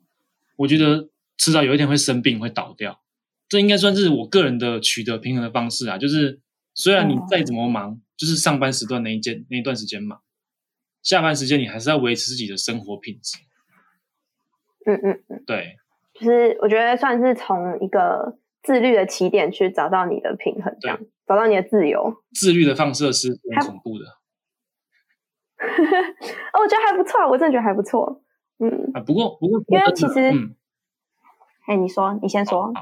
[0.57, 3.01] 我觉得迟早有一天会生病，会倒掉。
[3.49, 5.97] 这应该算是我个人的取得平衡的方式啊。
[5.97, 6.41] 就是
[6.75, 10.21] 虽然你哦再怎么忙，就是上班时段那一间那一段时间忙，
[11.03, 13.39] 下班时间你还是要维持自己的生活品质。
[14.85, 15.77] 嗯嗯嗯，对，
[16.15, 22.23] 就是我觉得算是从一个自律的起点去找到你的平衡，这样找到你的自由。
[22.33, 24.05] 自律的放射是很恐怖的
[25.63, 28.25] 哦，我觉得还不错，我真的觉得还不错。
[28.59, 29.01] 嗯，啊。
[29.01, 30.57] 不过不过因为其实嗯。
[31.69, 32.73] 哎，你说，你先说。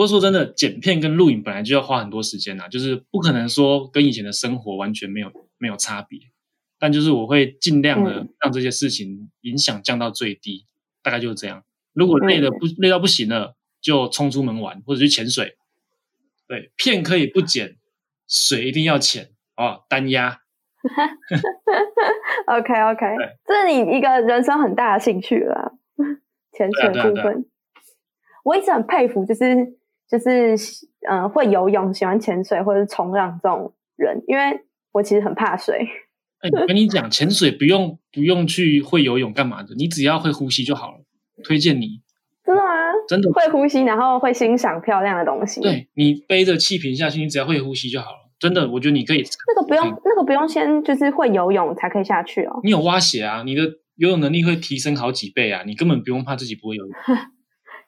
[0.00, 6.18] 不过说真的，剪片跟录影本来就要花很多时间呐、就是不可能说跟以前的生活完全没有没有差别。
[6.78, 10.64] 但就是我会尽量的嗯让这些事情影响降到最低，
[11.02, 11.64] 大概就是这样。
[11.92, 15.58] 如果累嗯的不累到不行了，就冲出门玩或者去潜水。
[16.48, 17.76] 对，片可以不剪，
[18.26, 19.28] 水一定要潜
[19.58, 20.40] 哦，单压。
[22.48, 25.72] OK OK，对这是你一个人生很大的兴趣了 啊，
[26.56, 27.46] 潜水对啊啊啊部分。
[28.42, 29.78] 我一直很佩服，就是
[30.10, 30.54] 就是
[31.08, 34.60] 嗯、呃会游泳、喜欢潜水或者是冲浪这种人，因为
[34.92, 35.86] 我其实很怕水。
[36.40, 40.98] 哎，我跟你讲，潜水不用不用去会游泳干嘛的，你只要会呼吸就好了。
[41.44, 42.02] 推荐你，
[42.44, 42.68] 真的吗？
[43.08, 48.30] 真的会呼吸，然后会欣赏漂亮的东西。，对你背着气瓶下去，你只要会呼吸就好了。
[48.38, 49.22] 真的，我觉得你可以，
[49.54, 52.60] 那个不用嗯，那个不用先就是会游泳才可以下去哦。
[52.64, 53.62] 你有蛙鞋啊，你的
[53.96, 56.94] 游泳能力会提升好几倍啊，你根本不用怕自己不会游泳。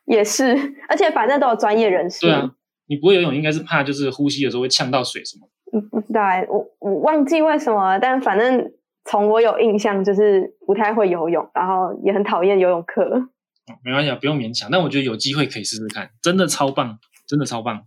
[0.05, 0.55] 也是，
[0.89, 2.21] 而且反正都有专业人士。
[2.21, 2.51] 对啊，
[2.87, 5.49] 你不会游泳应该是怕就是呼吸的时候会呛到水什么。
[5.73, 8.73] 嗯，不知道哎、我我忘记为什么了，但反正
[9.05, 13.05] 从我有印象就是不太会游泳，然后也很讨厌游泳课。
[13.05, 14.69] 哦没关系啊，不用勉强。
[14.73, 16.99] 但我觉得有机会可以试试看，真的超棒，
[17.29, 17.87] 真的超棒。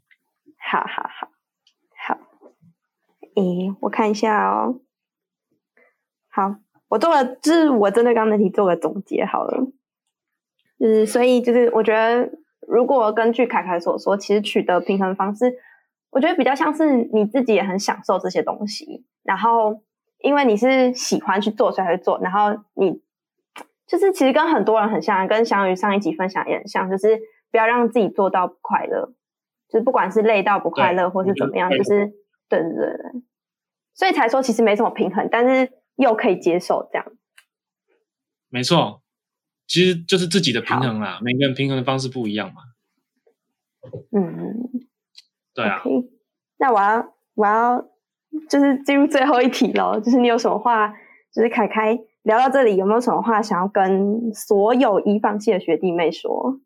[0.57, 1.27] 好好好
[2.07, 2.17] 好，
[3.35, 4.79] 诶，我看一下哦。
[6.29, 6.55] 好，
[6.87, 9.64] 我做了，就是我针对刚刚的题做个总结好了。
[10.79, 12.29] 就是所以就是我觉得，
[12.67, 15.53] 如果根据凯凯所说，其实取得平衡方式，
[16.09, 19.81] 我觉得比较像是你自己也很享受这些东西，然后
[20.19, 23.01] 因为你是喜欢去做，所以才去做，然后你
[23.87, 27.19] 就是其实跟很多人很像，跟翔宇上一集分享也很像，就是
[27.51, 29.13] 不要让自己做到不快乐，
[29.69, 32.07] 就是不管是累到不快乐，或是怎么样，就是
[32.49, 33.21] 对对对对，
[33.93, 37.05] 所以才说其实没什么平衡，但是又可以接受这样。
[38.49, 39.01] 没错，
[39.67, 42.61] 其实就是自己的平衡啦，每个人平衡的方式不一样嘛。
[44.11, 44.53] 嗯
[45.53, 45.81] 对啊
[46.57, 47.81] 那我要我要
[48.49, 50.89] 就是进入最后一题喽，就是你有什么话，
[51.33, 56.59] 就是凯凯聊到这里，有没有什么话想要跟所有已放弃的学弟妹说？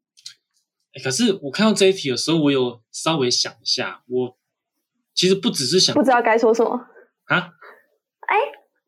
[0.97, 4.37] 欸可是我看到这一题的时候，我有稍微想一下，我
[5.13, 6.87] 其实不只是想不知道该说什么。
[7.25, 7.51] 啊，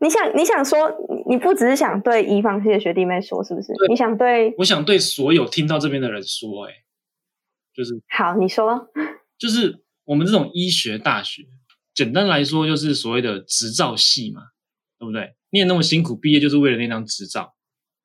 [0.02, 0.90] 你想，你想说，
[1.28, 3.72] 你你不只是想对一方系的学弟妹说，是不是？
[3.88, 6.74] 你想对，我想对所有听到这边的人说、欸，
[7.74, 8.90] 就是好，你说，
[9.38, 11.44] 就是我们这种医学大学，
[11.94, 14.42] 简单来说就是所谓的执照系嘛，
[14.98, 15.36] 对不对？
[15.52, 17.54] 念那么辛苦，毕业就是为了那张执照，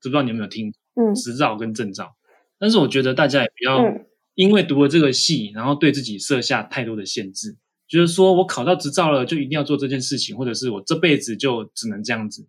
[0.01, 2.15] 知不知道你有没有听过嗯执照跟证照？
[2.59, 7.57] 但是我觉得大家也不要嗯因为读了这个系，然后对自己设下太多的限制，
[7.89, 12.47] 就是说我考到执照了，就一定要做这件事情，或者是我这辈子就只能这样子，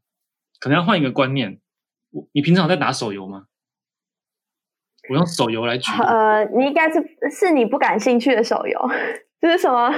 [0.60, 1.60] 可能要换一个观念。
[2.12, 3.46] 我你平常在打手游吗？
[5.10, 8.78] 我用手游来举，呃，你应该是是你不感兴趣的手游，
[9.42, 9.90] 就是什么，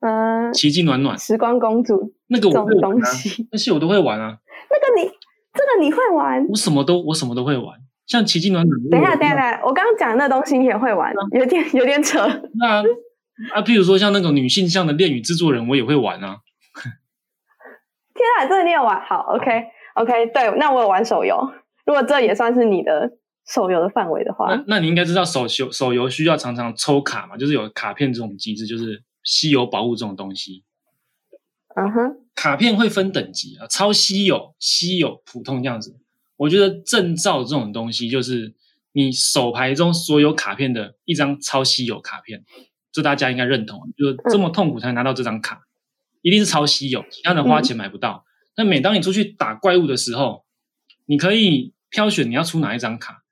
[0.00, 4.38] 嗯、奇迹暖暖时光公主那个我会玩啊，东西，那些我都会玩啊。
[4.68, 5.08] 那个你
[5.52, 6.44] 这个你会玩？
[6.48, 8.90] 我什么都我什么都会玩，像奇迹暖暖。
[8.90, 12.18] 等一下，等一下，我刚刚讲的那东西你也会玩，有点有点扯。
[12.54, 12.82] 那
[13.52, 16.38] 啊，譬如说像那种女性向的恋与制作人，我也会玩啊。
[18.14, 19.00] 天啊，这个你有玩？
[19.04, 19.50] 好，OK
[19.94, 21.36] OK，对，那我有玩手游。
[21.84, 23.10] 如果这也算是你的
[23.46, 30.62] 手游的范围的话那，那你应该知道手游手游需要常常抽卡嘛，就是有卡片这种机制，就是稀有宝物这种东西。
[31.74, 35.96] 嗯哼，卡片会分等级啊，超稀有、稀有、普通这样子。
[36.36, 38.54] 我觉得证照这种东西，就是
[38.92, 42.44] 你手牌中所有卡片的一张超稀有卡片，
[42.92, 43.92] 这大家应该认同。
[43.96, 45.62] 就是这么痛苦才拿到这张卡，
[46.20, 48.24] 一定是超稀有，其他人花钱买不到。
[48.56, 50.44] 那每当你出去打怪物的时候，
[51.06, 53.24] 你可以挑选你要出哪一张卡。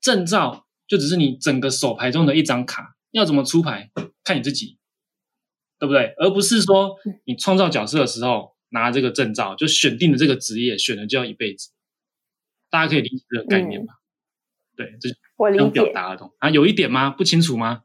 [0.00, 3.90] 证照就只是你整个手牌中的一张卡，要怎么出牌
[4.22, 4.78] 看你自己，
[5.78, 6.14] 对不对？
[6.18, 11.70] 而不是说你创造角色的时候拿这个证照，就选定了这个职业，选了就要一辈子。
[12.70, 13.94] 大家可以理解这个概念吧？
[14.76, 15.92] 对，这我理这样表解。
[15.92, 16.48] 达的懂啊？
[16.50, 17.10] 有一点吗？
[17.10, 17.82] 不清楚吗？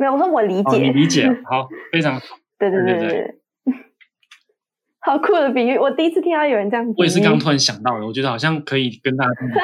[0.00, 0.92] 没有，我说我理哦，你解。
[0.92, 2.20] 理解 好，非常好。
[2.58, 3.34] 对对对对对对。
[5.00, 6.94] 好酷的比喻，我第一次听到有人这样。
[6.96, 9.60] 我也是刚突然想到的，我觉得好像可以跟大家分享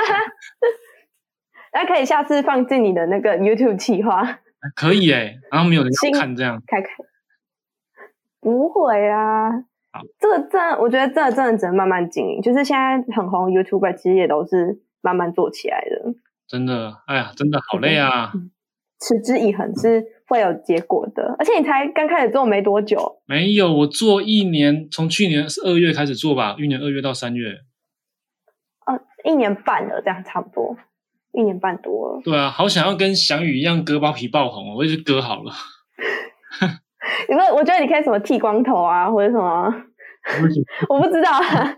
[1.72, 4.40] 那可以下次放进你的那个 YouTube 企划
[4.74, 6.90] 可以诶，然后没有人看这样，看看。
[8.40, 9.50] 不会啊
[9.92, 12.42] 好，这个真的，我觉得这个真的只能慢慢经营。
[12.42, 16.14] 就是现在很红 YouTuber，其实也都是慢慢做起来的，
[16.46, 18.32] 真的，哎呀，真的好累啊！
[18.98, 21.34] 持之以恒是会有结果的。
[21.38, 27.60] 而且你才刚开始做没多久，没有，我做一年，从去年二月开始做吧，一年二月到三月。
[28.86, 30.76] 呃，一年半了，这样差不多，
[31.32, 32.20] 一年半多了。
[32.24, 35.52] 对啊，好想要跟翔宇一样割包皮爆红哦，我也是割好了。
[37.28, 39.72] 你说，我觉得你可以什么剃光头啊，或者什么，
[40.88, 41.74] 我不知道啊。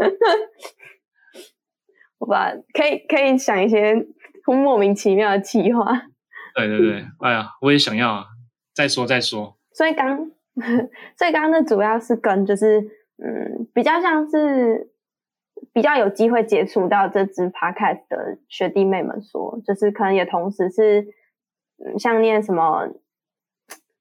[2.20, 3.94] 好吧，可以可以想一些
[4.46, 5.84] 莫名其妙的计划。
[6.54, 8.24] 对对对，哎呀，我也想要啊，
[8.78, 9.56] 再说再说。
[9.72, 10.16] 所以刚，
[11.18, 12.80] 所以刚刚那主要是跟就是
[13.20, 14.88] 嗯，比较像是
[15.72, 21.00] 比较有机会接触到这支 podcast 的学弟妹们说，就是可能也同时是
[21.84, 22.86] 嗯，像念什么，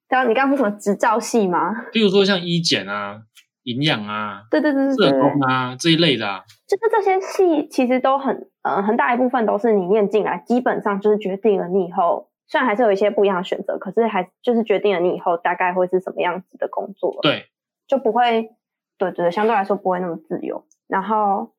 [0.07, 1.73] 刚你刚刚说什么执照系吗？
[1.91, 3.23] 比如说像医检啊、
[3.63, 12.29] 营养啊、对对对对对社，工啊这一类的啊，就是这些系其实都很呃很大一部分都是你念进来，基本上就是决定了你以后。
[12.47, 17.19] 虽然还是有一些不一样的选择，可是还就是决定了你以后大概会是什么样子的工作了。
[17.21, 17.47] 对，
[17.87, 18.49] 就不会，
[18.97, 20.65] 对对对，相对来说不会那么自由。
[20.87, 21.53] 然后，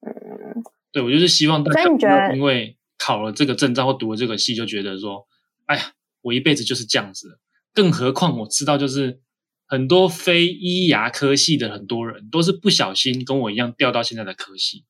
[0.00, 5.28] 嗯，对我就是希望大所家不要以你觉得因为考了这个证照或读了这个系，就觉得说，
[5.66, 7.38] 哎呀，我一辈子就是这样子了。
[7.72, 9.20] 更何况我知道，就是
[9.66, 14.84] 很多非医牙科系的很多人都是不小心跟我一样掉到现在的科系。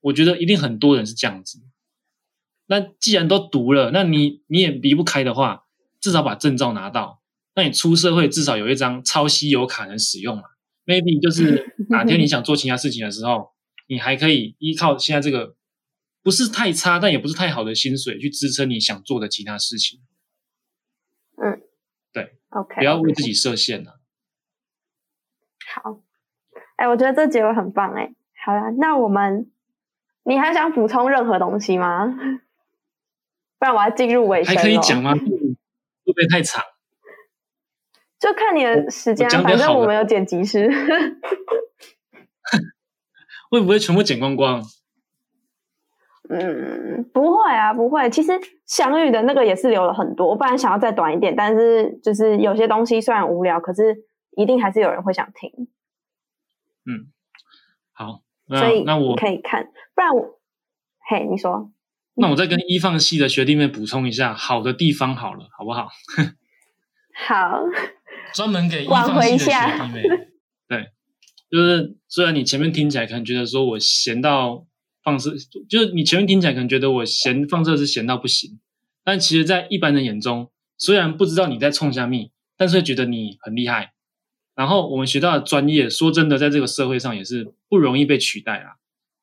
[0.00, 1.60] 我觉得一定很多人是这样子。
[2.70, 5.64] 那既然都读了，那你你也离不开的话，
[6.00, 7.22] 至少把证照拿到。
[7.54, 10.44] 那你出社会至少有一张超稀有卡能使用嘛
[10.86, 13.50] ？maybe 就是 哪天你想做其他事情的时候，
[13.88, 15.56] 你还可以依靠现在这个
[16.22, 20.00] 不是太差，但也不是太好的薪水去支撑你想做的其他事情。
[21.42, 21.60] 嗯，
[22.12, 24.00] 对 OK，不要为自己设限啊了、
[25.82, 26.02] 好。
[26.76, 28.14] 哎，我觉得这结尾很棒哎。
[28.44, 29.50] 好啦，那我们，
[30.24, 32.14] 你还想补充任何东西吗？
[33.58, 35.14] 不然我要进入尾声还可以咯讲吗？
[35.14, 36.62] 会不会太长？
[38.18, 40.68] 就看你的时间反正我们有剪辑师。
[43.50, 44.62] 会不会全部剪光光？
[46.28, 48.10] 嗯，不会啊，不会。
[48.10, 48.32] 其实
[48.66, 53.96] 相遇的那个也是留了很多，我本来想要再短一点，但是就是有些东西虽然无聊，可是
[54.36, 55.50] 一定还是有人会想听，
[56.84, 57.10] 嗯
[57.92, 59.70] 好，所以那那我可以看。
[59.94, 60.38] 不然我，
[61.08, 61.70] 嘿，你说，
[62.20, 65.88] 那我再跟一放系的学弟妹补充一下好的地方好了，好不好？
[67.14, 67.62] 好，
[68.34, 70.02] 专门给一放系的学下弟妹。
[70.68, 70.86] 对，
[71.50, 74.66] 就是虽然你前面听起来可能觉得说我闲到
[75.02, 75.32] 放射，
[75.68, 78.58] 就是你前面听起来可能觉得我闲放射是闲到不行，
[79.04, 83.92] 但其实，在一般人眼中，虽然不知道你在冲虾米，但是会觉得你很厉害。
[84.54, 88.74] 然后我们学到的专业，说真的，在这个社会上也是不容易被取代啊。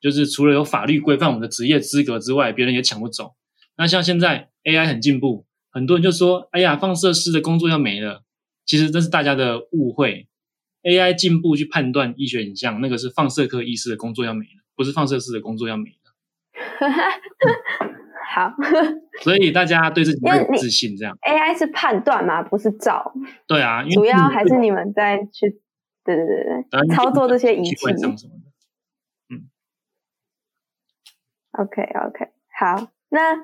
[0.02, 3.34] 就是除了有法律规范我们的职业资格之外，别人也抢不走。
[3.78, 8.24] 那像现在 AI 很进步，很多人就说：“哎呀，放射师的工作要没了。”
[8.66, 10.28] 其实这是大家的误会。
[10.84, 15.96] AI 进步去判断医学影像，那个是放射科医师的工作要没了，不是放射师的工作要没了。
[18.36, 18.54] 好
[19.24, 23.14] 所以大家对自己要有自信，这样，AI 是判断嘛，不是照，
[23.48, 25.50] 对啊，因为主要还是你们在去，
[26.04, 27.76] 对对对对，操作这些仪器。
[31.58, 32.28] OK OK，
[32.60, 33.36] 好，那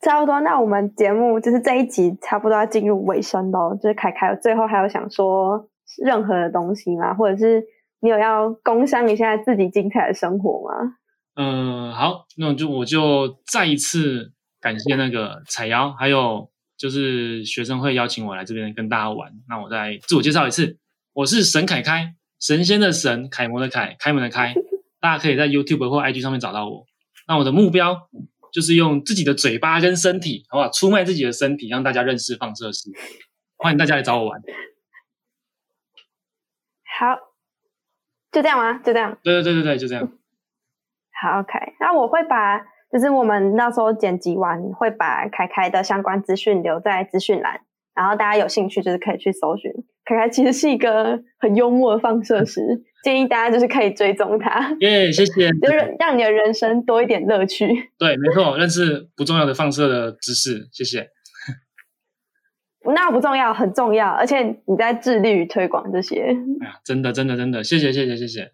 [0.00, 3.74] 差不多，那我们节目就是这一集差不多要进入尾声喽。
[3.76, 5.68] 就是凯凯最后还有想说
[6.04, 7.14] 任何的东西吗？
[7.14, 7.62] 或者是
[8.00, 10.94] 你有要工商一下自己精彩的生活吗？
[11.36, 19.32] 嗯，好，那我就我就再一次感谢那个彩瑶，还有就是学生会邀请我来这边跟大家玩。
[19.48, 20.78] 那我再自我介绍一次，
[21.12, 24.52] 我是沈凯凯，神仙的神，楷模的楷，开门的开。
[25.00, 26.86] 大家可以在 YouTube 或 IG 上面找到我。
[27.32, 28.10] 那我的目标
[28.52, 30.68] 就是用自己的嘴巴跟身体，好不好？
[30.68, 32.90] 出卖自己的身体，让大家认识放射师。
[33.56, 34.38] 欢迎大家来找我玩。
[36.98, 37.16] 好，
[38.30, 38.74] 就这样吗？
[38.84, 39.16] 就这样。
[39.22, 40.04] 对对对对对，就这样。
[41.22, 41.58] 好，OK。
[41.80, 42.58] 那我会把，
[42.92, 47.62] 就是我们那时候剪辑完，会把凯凯的相关资讯留在资讯栏，
[47.94, 49.72] 然后大家有兴趣就是可以去搜寻。
[50.04, 52.60] 凯凯其实是一个很幽默的放射师，
[53.04, 55.50] 建议大家就是可以追踪他，耶、谢谢。
[55.62, 57.66] 就是让你的人生多一点乐趣。
[57.98, 61.08] 对，没错，认识不重要的放射的知识，谢谢。
[62.94, 66.36] 那不重要，很重要，而且你在致力于推广这些。
[66.60, 68.50] 哎呀，真的真的真的，谢谢谢谢谢谢，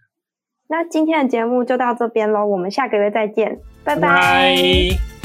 [0.69, 5.18] 那今天的节目就到这边喽，我们下个月再见，拜拜拜